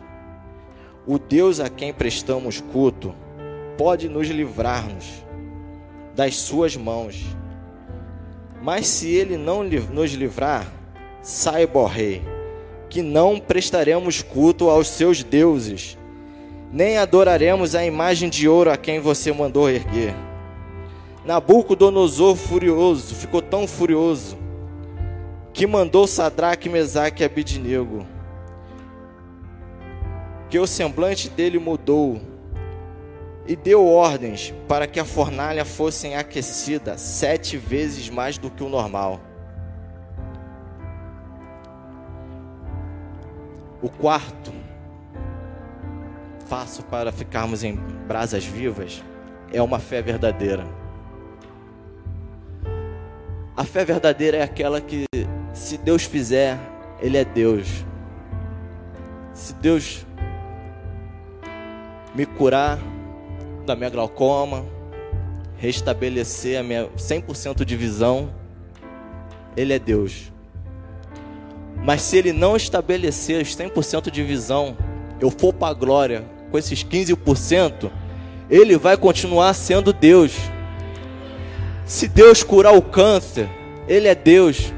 o 1.05 1.20
Deus 1.20 1.59
a 1.59 1.67
quem 1.67 1.93
prestamos 1.93 2.61
culto 2.61 3.13
pode 3.78 4.07
nos 4.07 4.30
livrar-nos 4.30 5.05
das 6.15 6.38
suas 6.38 6.78
mãos. 6.78 7.26
Mas 8.61 8.88
se 8.88 9.09
ele 9.09 9.36
não 9.36 9.65
nos 9.65 10.11
livrar, 10.13 10.72
saiba, 11.22 11.80
ó 11.80 11.88
rei, 11.88 12.22
que 12.89 13.01
não 13.01 13.38
prestaremos 13.38 14.22
culto 14.22 14.70
aos 14.70 14.88
seus 14.88 15.22
deuses, 15.22 15.97
nem 16.72 16.99
adoraremos 16.99 17.76
a 17.76 17.86
imagem 17.86 18.30
de 18.30 18.47
ouro 18.47 18.72
a 18.72 18.78
quem 18.78 19.01
você 19.01 19.34
mandou 19.34 19.70
erguer. 19.70 20.15
Nabucodonosor 21.26 22.38
furioso, 22.38 23.13
ficou 23.13 23.41
tão 23.41 23.67
furioso, 23.67 24.38
que 25.60 25.68
mandou 25.68 26.07
Sadraque, 26.07 26.70
Mesaque 26.70 27.22
e 27.22 27.26
Abidnego, 27.26 28.07
que 30.49 30.57
o 30.57 30.66
semblante 30.66 31.30
dele 31.30 31.60
mudou, 31.60 32.22
e 33.45 33.57
deu 33.57 33.86
ordens 33.86 34.53
para 34.70 34.88
que 34.88 35.01
a 35.01 35.03
fornalha 35.03 35.66
fosse 35.66 36.14
aquecida 36.14 36.97
sete 36.97 37.57
vezes 37.57 38.10
mais 38.10 38.38
do 38.38 38.49
que 38.49 38.64
o 38.64 38.70
normal. 38.70 39.20
O 43.82 43.89
quarto 43.89 44.53
passo 46.49 46.84
para 46.84 47.12
ficarmos 47.12 47.66
em 47.66 47.76
brasas 48.07 48.45
vivas 48.45 49.03
é 49.51 49.62
uma 49.62 49.78
fé 49.78 50.01
verdadeira. 50.01 50.66
A 53.57 53.66
fé 53.66 53.84
verdadeira 53.84 54.38
é 54.38 54.41
aquela 54.41 54.80
que, 54.80 55.05
se 55.60 55.78
Deus 55.78 56.03
fizer, 56.03 56.57
Ele 57.01 57.18
é 57.18 57.26
Deus. 57.26 57.68
Se 59.34 59.53
Deus 59.53 60.05
me 62.16 62.26
curar 62.26 62.80
da 63.66 63.76
minha 63.76 63.89
glaucoma, 63.89 64.66
restabelecer 65.57 66.60
a 66.60 66.64
minha 66.64 66.88
100% 66.97 67.66
de 67.66 67.76
visão, 67.76 68.34
Ele 69.55 69.74
é 69.74 69.80
Deus. 69.80 70.32
Mas 71.84 72.01
se 72.01 72.18
ele 72.18 72.34
não 72.34 72.55
estabelecer 72.55 73.41
os 73.41 73.55
100% 73.55 74.12
de 74.12 74.24
visão, 74.24 74.78
eu 75.20 75.30
for 75.30 75.53
para 75.53 75.70
a 75.70 75.74
glória 75.74 76.26
com 76.51 76.57
esses 76.57 76.84
15%, 76.84 77.89
ele 78.49 78.78
vai 78.78 78.97
continuar 78.97 79.53
sendo 79.53 79.93
Deus. 79.93 80.34
Se 81.86 82.07
Deus 82.07 82.43
curar 82.43 82.76
o 82.76 82.82
câncer, 82.82 83.49
ele 83.88 84.07
é 84.07 84.16
Deus. 84.16 84.74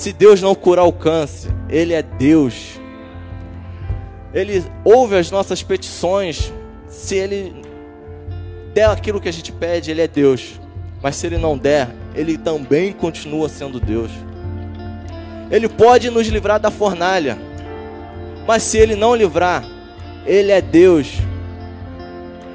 Se 0.00 0.14
Deus 0.14 0.40
não 0.40 0.54
curar 0.54 0.84
o 0.84 0.92
câncer, 0.94 1.50
ele 1.68 1.92
é 1.92 2.00
Deus. 2.00 2.80
Ele 4.32 4.64
ouve 4.82 5.14
as 5.14 5.30
nossas 5.30 5.62
petições. 5.62 6.50
Se 6.88 7.16
ele 7.16 7.54
der 8.72 8.88
aquilo 8.88 9.20
que 9.20 9.28
a 9.28 9.32
gente 9.32 9.52
pede, 9.52 9.90
ele 9.90 10.00
é 10.00 10.08
Deus. 10.08 10.58
Mas 11.02 11.16
se 11.16 11.26
ele 11.26 11.36
não 11.36 11.58
der, 11.58 11.90
ele 12.14 12.38
também 12.38 12.94
continua 12.94 13.46
sendo 13.50 13.78
Deus. 13.78 14.10
Ele 15.50 15.68
pode 15.68 16.08
nos 16.08 16.26
livrar 16.28 16.58
da 16.58 16.70
fornalha, 16.70 17.36
mas 18.46 18.62
se 18.62 18.78
Ele 18.78 18.96
não 18.96 19.14
livrar, 19.14 19.62
Ele 20.24 20.50
é 20.50 20.62
Deus. 20.62 21.18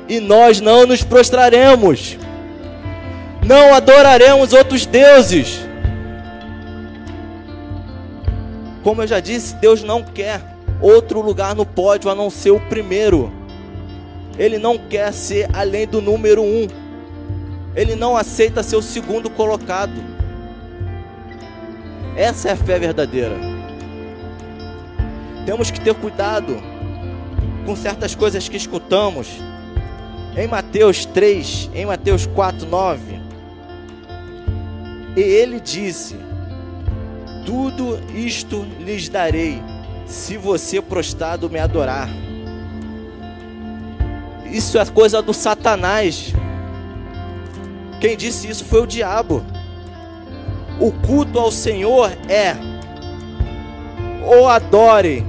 E 0.10 0.20
nós 0.20 0.60
não 0.60 0.88
nos 0.88 1.04
prostraremos, 1.04 2.18
não 3.46 3.72
adoraremos 3.72 4.52
outros 4.52 4.88
deuses. 4.88 5.64
Como 8.86 9.02
eu 9.02 9.08
já 9.08 9.20
disse, 9.20 9.56
Deus 9.56 9.82
não 9.82 10.04
quer 10.04 10.40
outro 10.80 11.20
lugar 11.20 11.56
no 11.56 11.66
pódio 11.66 12.08
a 12.08 12.14
não 12.14 12.30
ser 12.30 12.52
o 12.52 12.60
primeiro. 12.60 13.32
Ele 14.38 14.60
não 14.60 14.78
quer 14.78 15.12
ser 15.12 15.50
além 15.56 15.88
do 15.88 16.00
número 16.00 16.44
um. 16.44 16.68
Ele 17.76 17.96
não 17.96 18.16
aceita 18.16 18.62
ser 18.62 18.76
o 18.76 18.84
segundo 18.84 19.28
colocado. 19.28 20.00
Essa 22.16 22.50
é 22.50 22.52
a 22.52 22.56
fé 22.56 22.78
verdadeira. 22.78 23.36
Temos 25.48 25.72
que 25.72 25.82
ter 25.82 25.96
cuidado 25.96 26.56
com 27.66 27.76
certas 27.76 28.14
coisas 28.14 28.48
que 28.48 28.56
escutamos. 28.56 29.28
Em 30.38 30.48
Mateus 30.48 31.06
3, 31.06 31.72
em 31.74 31.88
Mateus 31.88 32.28
4, 32.28 32.68
9. 32.68 33.20
E 35.18 35.22
ele 35.22 35.60
disse: 35.60 36.25
Tudo 37.46 38.00
isto 38.14 38.66
lhes 38.80 39.08
darei, 39.08 39.62
se 40.08 40.36
você 40.36 40.82
prostrado 40.82 41.50
me 41.50 41.60
adorar. 41.60 42.10
Isso 44.52 44.80
é 44.80 44.86
coisa 44.86 45.22
do 45.22 45.34
Satanás. 45.34 46.34
Quem 48.02 48.18
disse 48.18 48.50
isso 48.50 48.66
foi 48.66 48.82
o 48.82 48.88
diabo. 48.88 49.43
O 50.80 50.91
culto 50.91 51.39
ao 51.39 51.52
Senhor 51.52 52.12
é 52.28 52.56
ou 54.26 54.48
adore, 54.48 55.24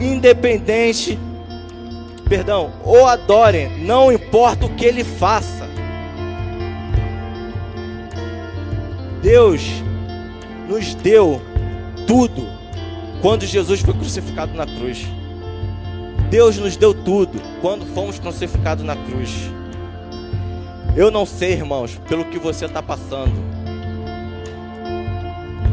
independente, 0.00 1.18
perdão, 2.28 2.72
ou 2.84 3.06
adore, 3.06 3.68
não 3.80 4.10
importa 4.10 4.66
o 4.66 4.74
que 4.74 4.84
ele 4.84 5.04
faça. 5.04 5.68
Deus 9.22 9.62
nos 10.68 10.94
deu 10.94 11.42
tudo 12.10 12.44
quando 13.22 13.46
Jesus 13.46 13.82
foi 13.82 13.94
crucificado 13.94 14.52
na 14.52 14.66
cruz. 14.66 15.06
Deus 16.28 16.58
nos 16.58 16.76
deu 16.76 16.92
tudo 16.92 17.40
quando 17.60 17.86
fomos 17.94 18.18
crucificados 18.18 18.84
na 18.84 18.96
cruz. 18.96 19.30
Eu 20.96 21.12
não 21.12 21.24
sei, 21.24 21.52
irmãos, 21.52 22.00
pelo 22.08 22.24
que 22.24 22.36
você 22.36 22.64
está 22.64 22.82
passando. 22.82 23.32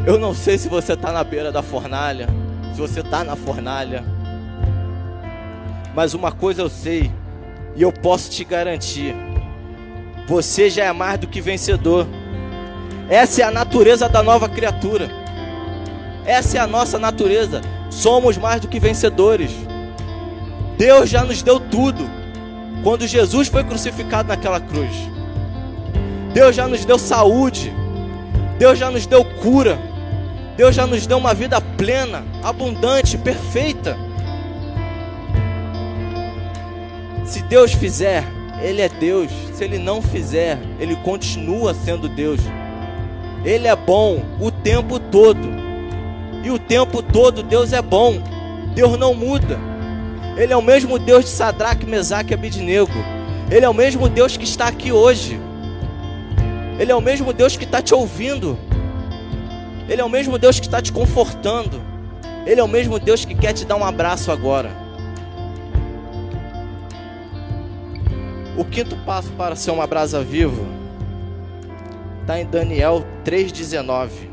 Eu 0.06 0.20
não 0.20 0.36
sei 0.36 0.60
se 0.60 0.70
você 0.70 0.94
está 0.94 1.12
na 1.12 1.24
beira 1.24 1.52
da 1.52 1.64
fornalha, 1.64 2.30
se 2.72 2.80
você 2.80 3.00
está 3.00 3.24
na 3.24 3.36
fornalha. 3.36 4.04
Mas 5.96 6.14
uma 6.14 6.32
coisa 6.32 6.62
eu 6.62 6.70
sei, 6.70 7.12
e 7.76 7.82
eu 7.82 7.92
posso 7.92 8.30
te 8.30 8.44
garantir: 8.44 9.16
você 10.28 10.70
já 10.70 10.86
é 10.86 10.94
mais 10.94 11.20
do 11.20 11.26
que 11.26 11.42
vencedor. 11.42 12.06
Essa 13.10 13.42
é 13.42 13.44
a 13.44 13.50
natureza 13.50 14.08
da 14.08 14.22
nova 14.22 14.48
criatura. 14.48 15.17
Essa 16.28 16.58
é 16.58 16.60
a 16.60 16.68
nossa 16.68 17.00
natureza. 17.00 17.62
Somos 17.90 18.38
mais 18.38 18.60
do 18.60 18.68
que 18.68 18.82
vencedores. 18.82 19.50
Deus 20.78 21.10
já 21.10 21.24
nos 21.24 21.42
deu 21.42 21.58
tudo. 21.58 22.08
Quando 22.84 23.08
Jesus 23.08 23.48
foi 23.48 23.64
crucificado 23.64 24.28
naquela 24.28 24.60
cruz, 24.60 24.92
Deus 26.34 26.56
já 26.56 26.68
nos 26.68 26.86
deu 26.86 27.00
saúde, 27.00 27.74
Deus 28.60 28.78
já 28.78 28.92
nos 28.92 29.06
deu 29.08 29.26
cura, 29.26 29.80
Deus 30.56 30.76
já 30.76 30.86
nos 30.86 31.08
deu 31.08 31.18
uma 31.18 31.34
vida 31.34 31.60
plena, 31.60 32.24
abundante, 32.44 33.18
perfeita. 33.18 33.98
Se 37.26 37.42
Deus 37.44 37.74
fizer, 37.74 38.24
Ele 38.62 38.82
é 38.82 38.90
Deus. 38.90 39.32
Se 39.54 39.64
Ele 39.64 39.78
não 39.78 40.02
fizer, 40.02 40.60
Ele 40.80 40.96
continua 40.98 41.74
sendo 41.74 42.08
Deus. 42.08 42.40
Ele 43.44 43.68
é 43.68 43.76
bom 43.76 44.24
o 44.40 44.52
tempo 44.52 45.00
todo. 45.00 45.57
E 46.48 46.50
o 46.50 46.58
tempo 46.58 47.04
todo 47.04 47.44
Deus 47.44 47.74
é 47.74 47.82
bom. 47.82 48.22
Deus 48.74 48.98
não 48.98 49.14
muda. 49.14 49.60
Ele 50.38 50.54
é 50.54 50.56
o 50.56 50.62
mesmo 50.62 50.98
Deus 50.98 51.26
de 51.26 51.32
Sadraque, 51.32 51.86
Mesaque 51.86 52.32
e 52.32 52.36
Abidnego. 52.36 52.94
Ele 53.52 53.66
é 53.66 53.70
o 53.70 53.74
mesmo 53.74 54.08
Deus 54.08 54.38
que 54.38 54.46
está 54.46 54.68
aqui 54.70 54.90
hoje. 54.90 55.38
Ele 56.80 56.90
é 56.90 56.96
o 56.96 57.02
mesmo 57.02 57.34
Deus 57.34 57.58
que 57.58 57.66
está 57.66 57.82
te 57.82 57.94
ouvindo. 57.94 58.58
Ele 59.90 60.00
é 60.00 60.06
o 60.06 60.10
mesmo 60.10 60.38
Deus 60.38 60.58
que 60.58 60.66
está 60.66 60.82
te 60.82 60.90
confortando. 60.90 61.82
Ele 62.46 62.62
é 62.62 62.64
o 62.64 62.68
mesmo 62.70 62.98
Deus 62.98 63.26
que 63.26 63.36
quer 63.36 63.52
te 63.52 63.66
dar 63.66 63.76
um 63.76 63.84
abraço 63.84 64.32
agora. 64.32 64.72
O 68.58 68.64
quinto 68.64 68.96
passo 69.06 69.32
para 69.32 69.58
ser 69.58 69.72
uma 69.72 69.86
brasa 69.86 70.24
viva 70.24 70.64
está 72.22 72.40
em 72.40 72.46
Daniel 72.46 73.06
3,19. 73.26 74.27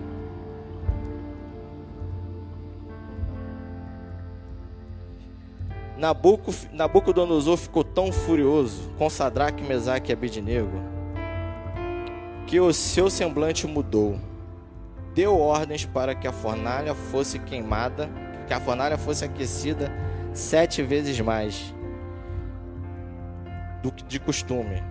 Nabuco, 5.97 6.53
Nabucodonosor 6.73 7.57
ficou 7.57 7.85
tão 7.85 8.11
furioso 8.13 8.91
com 8.99 9.09
Sadraque, 9.09 9.63
Mesaque 9.63 10.11
e 10.11 10.13
Abidnego 10.13 10.95
que 12.47 12.61
o 12.61 12.73
seu 12.73 13.09
semblante 13.09 13.67
mudou. 13.67 14.19
Deu 15.15 15.39
ordens 15.39 15.85
para 15.85 16.15
que 16.15 16.27
a 16.27 16.33
fornalha 16.33 16.95
fosse 16.95 17.39
queimada, 17.39 18.09
que 18.47 18.55
a 18.55 18.61
fornalha 18.61 18.99
fosse 18.99 19.25
aquecida 19.25 19.93
sete 20.33 20.83
vezes 20.83 21.19
mais 21.21 21.75
do 23.83 23.93
que 23.93 24.05
de 24.05 24.19
costume. 24.19 24.83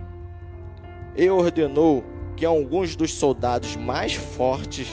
E 1.15 1.29
ordenou 1.29 2.03
que 2.35 2.45
alguns 2.45 2.95
dos 2.95 3.13
soldados 3.13 3.75
mais 3.75 4.13
fortes 4.13 4.87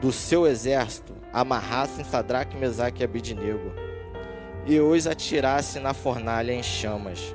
do 0.00 0.12
seu 0.12 0.46
exército 0.46 1.14
amarrassem 1.32 2.04
Sadraque, 2.04 2.56
Mesaque 2.56 3.02
e 3.02 3.04
Abidnego 3.04 3.72
e 4.70 4.78
os 4.78 5.08
atirasse 5.08 5.80
na 5.80 5.92
fornalha 5.92 6.52
em 6.52 6.62
chamas. 6.62 7.34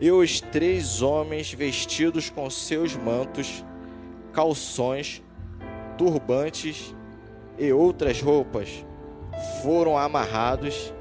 E 0.00 0.10
os 0.10 0.40
três 0.40 1.02
homens 1.02 1.52
vestidos 1.52 2.30
com 2.30 2.48
seus 2.48 2.96
mantos, 2.96 3.62
calções, 4.32 5.22
turbantes 5.98 6.96
e 7.58 7.70
outras 7.74 8.22
roupas 8.22 8.86
foram 9.60 9.98
amarrados 9.98 10.94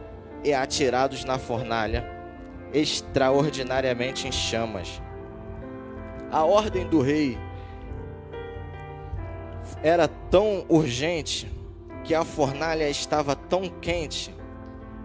e 0.43 0.53
atirados 0.53 1.23
na 1.23 1.39
fornalha, 1.39 2.05
extraordinariamente 2.73 4.27
em 4.27 4.31
chamas. 4.33 5.01
A 6.29 6.43
ordem 6.43 6.85
do 6.85 6.99
rei 6.99 7.37
era 9.81 10.09
tão 10.09 10.65
urgente 10.67 11.49
que 12.03 12.13
a 12.13 12.25
fornalha 12.25 12.89
estava 12.89 13.37
tão 13.37 13.69
quente 13.69 14.35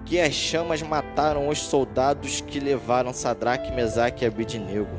que 0.04 0.20
as 0.20 0.34
chamas 0.34 0.82
mataram 0.82 1.48
os 1.48 1.58
soldados 1.58 2.40
que 2.40 2.58
levaram 2.60 3.12
Sadraque, 3.12 3.72
Mesaque 3.72 4.24
e 4.24 4.26
Abidnego, 4.26 4.90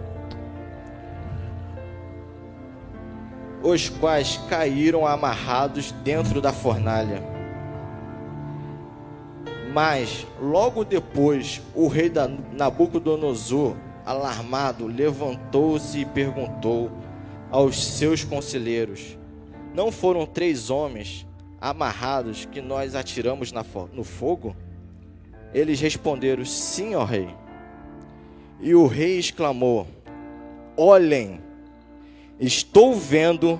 os 3.61 3.89
quais 3.89 4.37
caíram 4.49 5.05
amarrados 5.05 5.91
dentro 6.03 6.41
da 6.41 6.51
fornalha. 6.51 7.23
Mas 9.73 10.27
logo 10.39 10.83
depois, 10.83 11.61
o 11.73 11.87
rei 11.87 12.11
Nabucodonosor, 12.51 13.75
alarmado, 14.05 14.85
levantou-se 14.85 15.99
e 15.99 16.05
perguntou 16.05 16.91
aos 17.49 17.83
seus 17.83 18.23
conselheiros: 18.23 19.17
Não 19.73 19.91
foram 19.91 20.25
três 20.25 20.69
homens 20.69 21.25
amarrados 21.59 22.45
que 22.45 22.61
nós 22.61 22.93
atiramos 22.93 23.51
no 23.93 24.03
fogo? 24.03 24.55
Eles 25.53 25.79
responderam: 25.79 26.45
Sim, 26.45 26.95
ó 26.95 27.03
rei. 27.03 27.29
E 28.59 28.73
o 28.73 28.87
rei 28.87 29.19
exclamou: 29.19 29.87
Olhem, 30.75 31.41
estou 32.39 32.95
vendo 32.95 33.59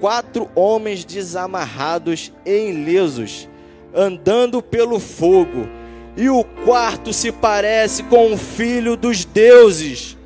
quatro 0.00 0.48
homens 0.54 1.04
desamarrados 1.04 2.32
e 2.44 2.70
ilesos 2.70 3.48
andando 3.94 4.62
pelo 4.62 4.98
fogo, 4.98 5.68
e 6.16 6.28
o 6.28 6.44
quarto 6.64 7.12
se 7.12 7.30
parece 7.30 8.02
com 8.04 8.32
o 8.32 8.38
filho 8.38 8.96
dos 8.96 9.24
deuses. 9.24 10.16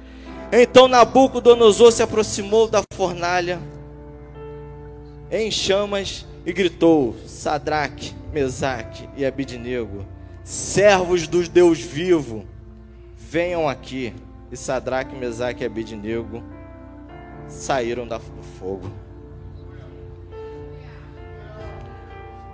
Então 0.52 0.86
Nabucodonosor 0.86 1.90
se 1.90 2.02
aproximou 2.02 2.68
da 2.68 2.82
fornalha 2.92 3.58
em 5.30 5.50
chamas 5.50 6.26
e 6.46 6.52
gritou: 6.52 7.16
Sadraque, 7.26 8.14
Mesaque 8.34 9.08
e 9.16 9.24
Abidnego, 9.24 10.04
servos 10.42 11.28
dos 11.28 11.48
Deus 11.48 11.80
vivo, 11.80 12.44
venham 13.16 13.68
aqui. 13.68 14.12
E 14.50 14.56
Sadraque, 14.56 15.16
Mesaque 15.16 15.62
e 15.62 15.66
Abidnego 15.66 16.42
saíram 17.48 18.06
do 18.06 18.20
fogo. 18.58 18.90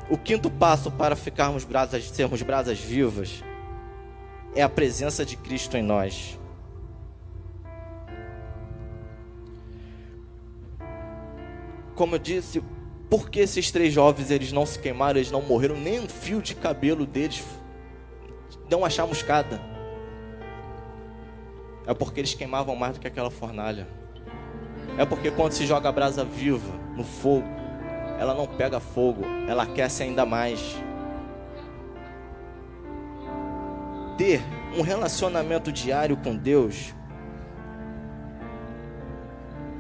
O 0.09 0.19
quinto 0.19 0.51
passo 0.51 0.91
para 0.91 1.17
ficarmos 1.17 1.65
brasas, 1.65 2.09
sermos 2.11 2.43
brasas 2.43 2.79
vivas, 2.79 3.43
é 4.55 4.63
a 4.63 4.69
presença 4.69 5.25
de 5.25 5.37
Cristo 5.37 5.77
em 5.77 5.83
nós. 5.83 6.39
Como 11.95 12.15
eu 12.15 12.19
disse, 12.19 12.63
Por 13.11 13.29
que 13.29 13.41
esses 13.41 13.73
três 13.73 13.93
jovens 13.93 14.31
eles 14.31 14.53
não 14.53 14.65
se 14.65 14.79
queimaram, 14.79 15.19
eles 15.19 15.33
não 15.33 15.43
morreram, 15.43 15.77
nem 15.77 15.99
um 15.99 16.09
fio 16.09 16.41
de 16.41 16.55
cabelo 16.55 17.05
deles 17.05 17.45
não 18.71 18.85
a 18.85 18.89
chamuscada? 18.89 19.61
É 21.85 21.93
porque 21.93 22.21
eles 22.21 22.35
queimavam 22.35 22.77
mais 22.77 22.95
do 22.95 23.01
que 23.01 23.09
aquela 23.09 23.31
fornalha. 23.31 23.89
É 24.97 25.05
porque 25.05 25.31
quando 25.31 25.53
se 25.53 25.67
joga 25.67 25.89
a 25.89 25.93
brasa 25.93 26.25
viva 26.25 26.73
no 26.97 27.03
fogo, 27.03 27.49
ela 28.17 28.33
não 28.33 28.47
pega 28.47 28.79
fogo, 28.79 29.25
ela 29.49 29.65
aquece 29.65 30.05
ainda 30.05 30.25
mais. 30.25 30.77
Ter 34.17 34.41
um 34.77 34.83
relacionamento 34.83 35.73
diário 35.73 36.17
com 36.17 36.37
Deus 36.37 36.95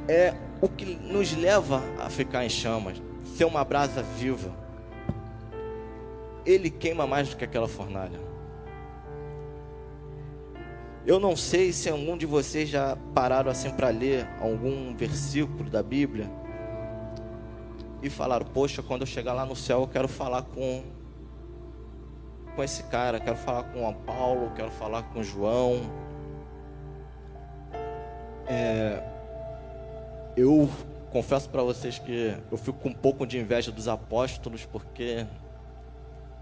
é 0.09 0.35
o 0.61 0.69
que 0.69 0.85
nos 0.85 1.37
leva 1.37 1.83
a 1.99 2.11
ficar 2.11 2.45
em 2.45 2.49
chamas, 2.49 3.01
ser 3.41 3.47
uma 3.47 3.65
brasa 3.65 4.03
viva. 4.03 4.51
Ele 6.45 6.69
queima 6.69 7.07
mais 7.07 7.31
do 7.31 7.37
que 7.37 7.45
aquela 7.45 7.67
fornalha. 7.67 8.21
Eu 11.07 11.19
não 11.19 11.35
sei 11.35 11.73
se 11.73 11.89
algum 11.89 12.19
de 12.19 12.27
vocês 12.27 12.69
já 12.69 12.99
pararam 13.15 13.51
assim 13.51 13.71
para 13.71 13.89
ler 13.89 14.29
algum 14.43 14.95
versículo 14.95 15.71
da 15.71 15.83
Bíblia 15.83 16.31
e 18.03 18.11
falaram: 18.11 18.45
Poxa, 18.45 18.83
quando 18.83 19.03
eu 19.03 19.07
chegar 19.07 19.33
lá 19.33 19.47
no 19.47 19.57
céu, 19.57 19.81
eu 19.81 19.89
quero 19.89 20.07
falar 20.07 20.43
com 20.43 20.85
com 22.55 22.63
esse 22.63 22.83
cara, 22.83 23.19
quero 23.19 23.37
falar 23.37 23.63
com 23.73 23.89
o 23.89 23.95
Paulo, 23.95 24.53
quero 24.55 24.71
falar 24.71 25.05
com 25.05 25.21
o 25.21 25.25
João. 25.25 25.81
É, 28.47 29.03
eu 30.37 30.69
confesso 31.11 31.49
para 31.49 31.63
vocês 31.63 31.99
que 31.99 32.37
eu 32.51 32.57
fico 32.57 32.79
com 32.79 32.89
um 32.89 32.95
pouco 32.95 33.27
de 33.27 33.39
inveja 33.39 33.71
dos 33.71 33.89
apóstolos, 33.89 34.65
porque 34.65 35.27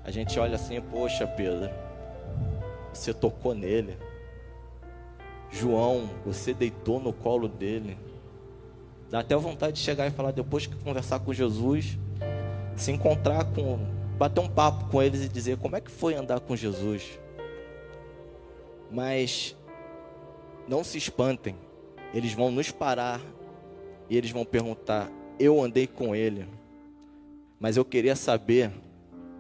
a 0.05 0.11
gente 0.11 0.39
olha 0.39 0.57
assim, 0.57 0.81
poxa, 0.81 1.27
Pedro, 1.27 1.71
você 2.93 3.13
tocou 3.13 3.55
nele. 3.55 3.97
João, 5.51 6.11
você 6.25 6.53
deitou 6.53 7.01
no 7.01 7.13
colo 7.13 7.49
dele. 7.49 7.99
Dá 9.11 9.21
até 9.21 9.35
vontade 9.37 9.73
de 9.75 9.79
chegar 9.79 10.07
e 10.07 10.11
falar 10.11 10.33
depois 10.33 10.67
que 10.67 10.77
conversar 10.77 11.21
com 11.21 11.33
Jesus, 11.33 11.99
se 12.77 12.93
encontrar 12.93 13.45
com, 13.47 13.79
bater 14.19 14.41
um 14.41 14.49
papo 14.49 14.91
com 14.91 15.03
eles 15.03 15.25
e 15.25 15.29
dizer 15.29 15.57
como 15.57 15.77
é 15.77 15.81
que 15.81 15.91
foi 15.91 16.15
andar 16.15 16.41
com 16.41 16.55
Jesus. 16.55 17.19
Mas 18.91 19.57
não 20.67 20.85
se 20.85 20.99
espantem, 20.99 21.57
eles 22.13 22.35
vão 22.35 22.51
nos 22.51 22.71
parar 22.71 23.21
e 24.09 24.17
eles 24.17 24.31
vão 24.31 24.45
perguntar: 24.45 25.11
Eu 25.39 25.63
andei 25.63 25.87
com 25.87 26.15
ele, 26.15 26.47
mas 27.61 27.77
eu 27.77 27.85
queria 27.85 28.17
saber 28.17 28.71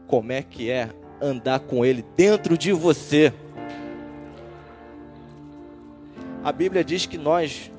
como 0.06 0.32
é 0.32 0.42
que 0.42 0.70
é 0.70 0.90
andar 1.20 1.60
com 1.60 1.84
ele 1.84 2.04
dentro 2.16 2.56
de 2.56 2.72
você. 2.72 3.32
A 6.44 6.52
Bíblia 6.52 6.84
diz 6.84 7.06
que 7.06 7.18
nós 7.18 7.70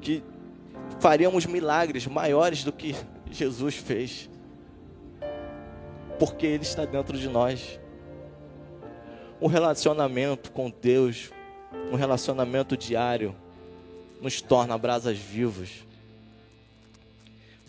que 0.00 0.22
faríamos 0.98 1.46
milagres 1.46 2.06
maiores 2.06 2.64
do 2.64 2.72
que 2.72 2.94
Jesus 3.30 3.76
fez. 3.76 4.28
Porque 6.18 6.46
ele 6.46 6.62
está 6.62 6.84
dentro 6.84 7.18
de 7.18 7.28
nós. 7.28 7.80
Um 9.40 9.48
relacionamento 9.48 10.52
com 10.52 10.70
Deus, 10.70 11.32
um 11.90 11.96
relacionamento 11.96 12.76
diário 12.76 13.34
nos 14.20 14.40
torna 14.40 14.78
brasas 14.78 15.18
vivas 15.18 15.84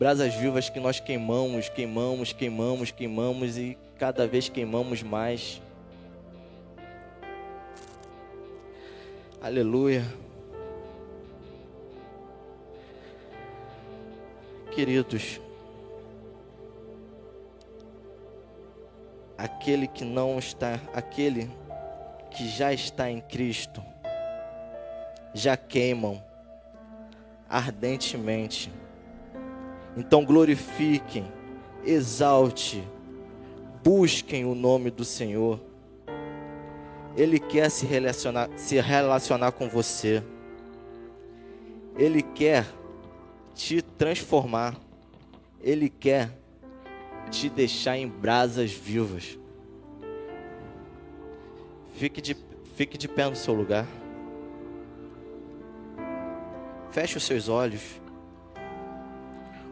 brasas 0.03 0.33
vivas 0.33 0.69
que 0.69 0.81
nós 0.81 0.99
queimamos, 0.99 1.69
queimamos, 1.69 2.33
queimamos, 2.33 2.91
queimamos 2.91 3.57
e 3.57 3.77
cada 3.97 4.27
vez 4.27 4.49
queimamos 4.49 5.01
mais. 5.01 5.61
Aleluia. 9.41 10.03
Queridos, 14.75 15.39
aquele 19.37 19.87
que 19.87 20.03
não 20.03 20.37
está, 20.37 20.81
aquele 20.93 21.49
que 22.29 22.45
já 22.49 22.73
está 22.73 23.09
em 23.09 23.21
Cristo, 23.21 23.81
já 25.33 25.55
queimam 25.55 26.21
ardentemente 27.47 28.69
então 29.95 30.25
glorifiquem, 30.25 31.31
exalte, 31.83 32.83
busquem 33.83 34.45
o 34.45 34.55
nome 34.55 34.89
do 34.89 35.05
Senhor. 35.05 35.59
Ele 37.15 37.39
quer 37.39 37.69
se 37.69 37.85
relacionar, 37.85 38.49
se 38.55 38.79
relacionar 38.81 39.51
com 39.51 39.69
você. 39.69 40.23
Ele 41.95 42.23
quer 42.23 42.65
te 43.53 43.81
transformar. 43.81 44.75
Ele 45.61 45.89
quer 45.89 46.31
te 47.29 47.49
deixar 47.49 47.97
em 47.97 48.07
brasas 48.07 48.71
vivas. 48.71 49.37
Fique 51.95 52.19
de, 52.19 52.35
fique 52.75 52.97
de 52.97 53.07
pé 53.07 53.29
no 53.29 53.35
seu 53.35 53.53
lugar. 53.53 53.87
Feche 56.91 57.17
os 57.17 57.23
seus 57.23 57.47
olhos. 57.47 58.02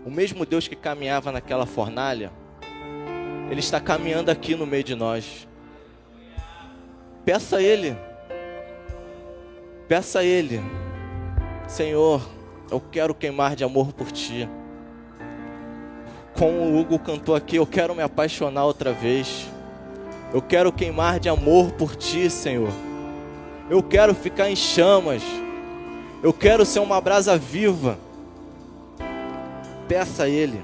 O 0.05 0.09
mesmo 0.09 0.45
Deus 0.45 0.67
que 0.67 0.75
caminhava 0.75 1.31
naquela 1.31 1.65
fornalha, 1.65 2.31
Ele 3.49 3.59
está 3.59 3.79
caminhando 3.79 4.29
aqui 4.31 4.55
no 4.55 4.65
meio 4.65 4.83
de 4.83 4.95
nós. 4.95 5.47
Peça 7.23 7.57
a 7.57 7.61
Ele, 7.61 7.95
peça 9.87 10.19
a 10.19 10.23
Ele, 10.23 10.59
Senhor, 11.67 12.21
eu 12.71 12.79
quero 12.79 13.13
queimar 13.13 13.55
de 13.55 13.63
amor 13.63 13.93
por 13.93 14.11
Ti. 14.11 14.49
Como 16.33 16.57
o 16.57 16.79
Hugo 16.79 16.97
cantou 16.97 17.35
aqui, 17.35 17.57
eu 17.57 17.67
quero 17.67 17.93
me 17.93 18.01
apaixonar 18.01 18.65
outra 18.65 18.91
vez. 18.91 19.47
Eu 20.33 20.41
quero 20.41 20.71
queimar 20.71 21.19
de 21.19 21.29
amor 21.29 21.71
por 21.73 21.95
Ti, 21.95 22.29
Senhor. 22.29 22.71
Eu 23.69 23.83
quero 23.83 24.15
ficar 24.15 24.49
em 24.49 24.55
chamas. 24.55 25.21
Eu 26.23 26.33
quero 26.33 26.65
ser 26.65 26.79
uma 26.79 26.99
brasa 26.99 27.37
viva 27.37 27.99
peça 29.87 30.23
a 30.23 30.29
Ele, 30.29 30.63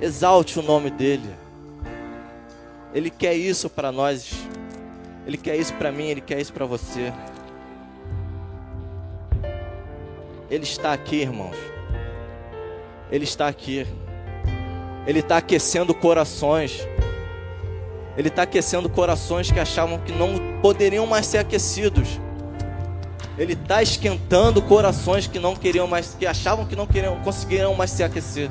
exalte 0.00 0.58
o 0.58 0.62
nome 0.62 0.90
dEle. 0.90 1.34
Ele 2.92 3.10
quer 3.10 3.34
isso 3.34 3.70
para 3.70 3.92
nós, 3.92 4.32
Ele 5.26 5.36
quer 5.36 5.56
isso 5.56 5.74
para 5.74 5.92
mim, 5.92 6.08
Ele 6.08 6.20
quer 6.20 6.40
isso 6.40 6.52
para 6.52 6.66
você. 6.66 7.12
Ele 10.50 10.64
está 10.64 10.92
aqui, 10.92 11.16
irmãos. 11.16 11.56
Ele 13.10 13.24
está 13.24 13.46
aqui. 13.46 13.86
Ele 15.06 15.20
está 15.20 15.36
aquecendo 15.36 15.94
corações. 15.94 16.86
Ele 18.16 18.28
está 18.28 18.42
aquecendo 18.42 18.88
corações 18.90 19.50
que 19.50 19.60
achavam 19.60 19.98
que 19.98 20.12
não 20.12 20.60
poderiam 20.60 21.06
mais 21.06 21.26
ser 21.26 21.38
aquecidos. 21.38 22.20
Ele 23.38 23.54
está 23.54 23.82
esquentando 23.82 24.60
corações 24.60 25.26
que 25.26 25.38
não 25.38 25.54
queriam 25.54 25.86
mais, 25.86 26.14
que 26.18 26.26
achavam 26.26 26.66
que 26.66 26.76
não 26.76 26.86
queriam, 26.86 27.16
conseguiriam 27.20 27.74
mais 27.74 27.90
se 27.90 28.02
aquecer. 28.02 28.50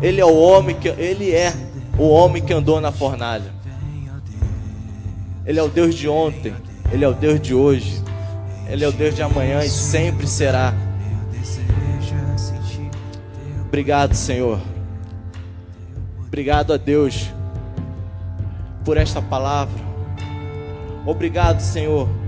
Ele 0.00 0.20
é 0.20 0.24
o 0.24 0.34
homem 0.34 0.74
que 0.74 0.88
ele 0.88 1.32
é 1.32 1.52
o 1.98 2.08
homem 2.08 2.42
que 2.42 2.52
andou 2.52 2.80
na 2.80 2.90
fornalha. 2.90 3.52
Ele 5.44 5.58
é 5.58 5.62
o 5.62 5.68
Deus 5.68 5.94
de 5.94 6.08
ontem, 6.08 6.54
ele 6.92 7.04
é 7.04 7.08
o 7.08 7.12
Deus 7.12 7.40
de 7.40 7.54
hoje, 7.54 8.02
ele 8.68 8.84
é 8.84 8.88
o 8.88 8.92
Deus 8.92 9.14
de 9.14 9.22
amanhã 9.22 9.62
e 9.62 9.68
sempre 9.68 10.26
será. 10.26 10.72
Obrigado, 13.66 14.14
Senhor. 14.14 14.60
Obrigado 16.26 16.72
a 16.72 16.76
Deus 16.76 17.30
por 18.84 18.96
esta 18.96 19.20
palavra. 19.20 19.82
Obrigado, 21.04 21.60
Senhor 21.60 22.21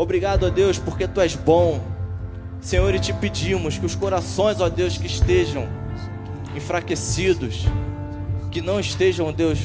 Obrigado, 0.00 0.46
ó 0.46 0.48
Deus, 0.48 0.78
porque 0.78 1.06
tu 1.06 1.20
és 1.20 1.36
bom. 1.36 1.78
Senhor, 2.58 2.94
e 2.94 2.98
te 2.98 3.12
pedimos 3.12 3.76
que 3.76 3.84
os 3.84 3.94
corações, 3.94 4.58
ó 4.58 4.66
Deus, 4.70 4.96
que 4.96 5.06
estejam 5.06 5.68
enfraquecidos, 6.56 7.66
que 8.50 8.62
não 8.62 8.80
estejam, 8.80 9.30
Deus, 9.30 9.58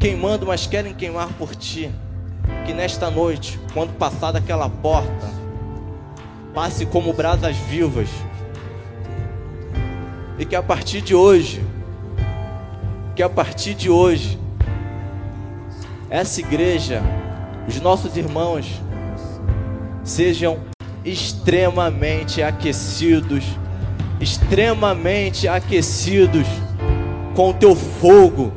queimando, 0.00 0.46
mas 0.46 0.66
querem 0.66 0.94
queimar 0.94 1.28
por 1.34 1.54
ti. 1.54 1.90
Que 2.64 2.72
nesta 2.72 3.10
noite, 3.10 3.60
quando 3.74 3.92
passar 3.98 4.32
daquela 4.32 4.66
porta, 4.66 5.30
passe 6.54 6.86
como 6.86 7.12
brasas 7.12 7.54
vivas. 7.54 8.08
E 10.38 10.46
que 10.46 10.56
a 10.56 10.62
partir 10.62 11.02
de 11.02 11.14
hoje, 11.14 11.62
que 13.14 13.22
a 13.22 13.28
partir 13.28 13.74
de 13.74 13.90
hoje, 13.90 14.38
essa 16.08 16.40
igreja, 16.40 17.02
os 17.68 17.78
nossos 17.78 18.16
irmãos, 18.16 18.80
sejam 20.04 20.58
extremamente 21.04 22.42
aquecidos 22.42 23.44
extremamente 24.22 25.48
aquecidos 25.48 26.46
com 27.34 27.50
o 27.50 27.54
teu 27.54 27.74
fogo, 27.74 28.52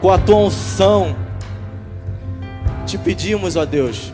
com 0.00 0.10
a 0.10 0.18
tua 0.18 0.36
unção. 0.36 1.14
Te 2.84 2.98
pedimos, 2.98 3.56
ó 3.56 3.64
Deus, 3.64 4.12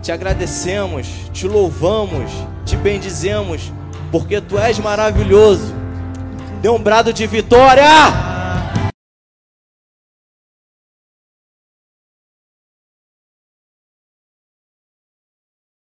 te 0.00 0.12
agradecemos, 0.12 1.08
te 1.32 1.46
louvamos, 1.46 2.30
te 2.64 2.76
bendizemos, 2.76 3.72
porque 4.10 4.40
tu 4.40 4.58
és 4.58 4.78
maravilhoso. 4.78 5.74
Dê 6.62 6.68
um 6.68 6.78
brado 6.80 7.12
de 7.12 7.26
vitória! 7.26 8.29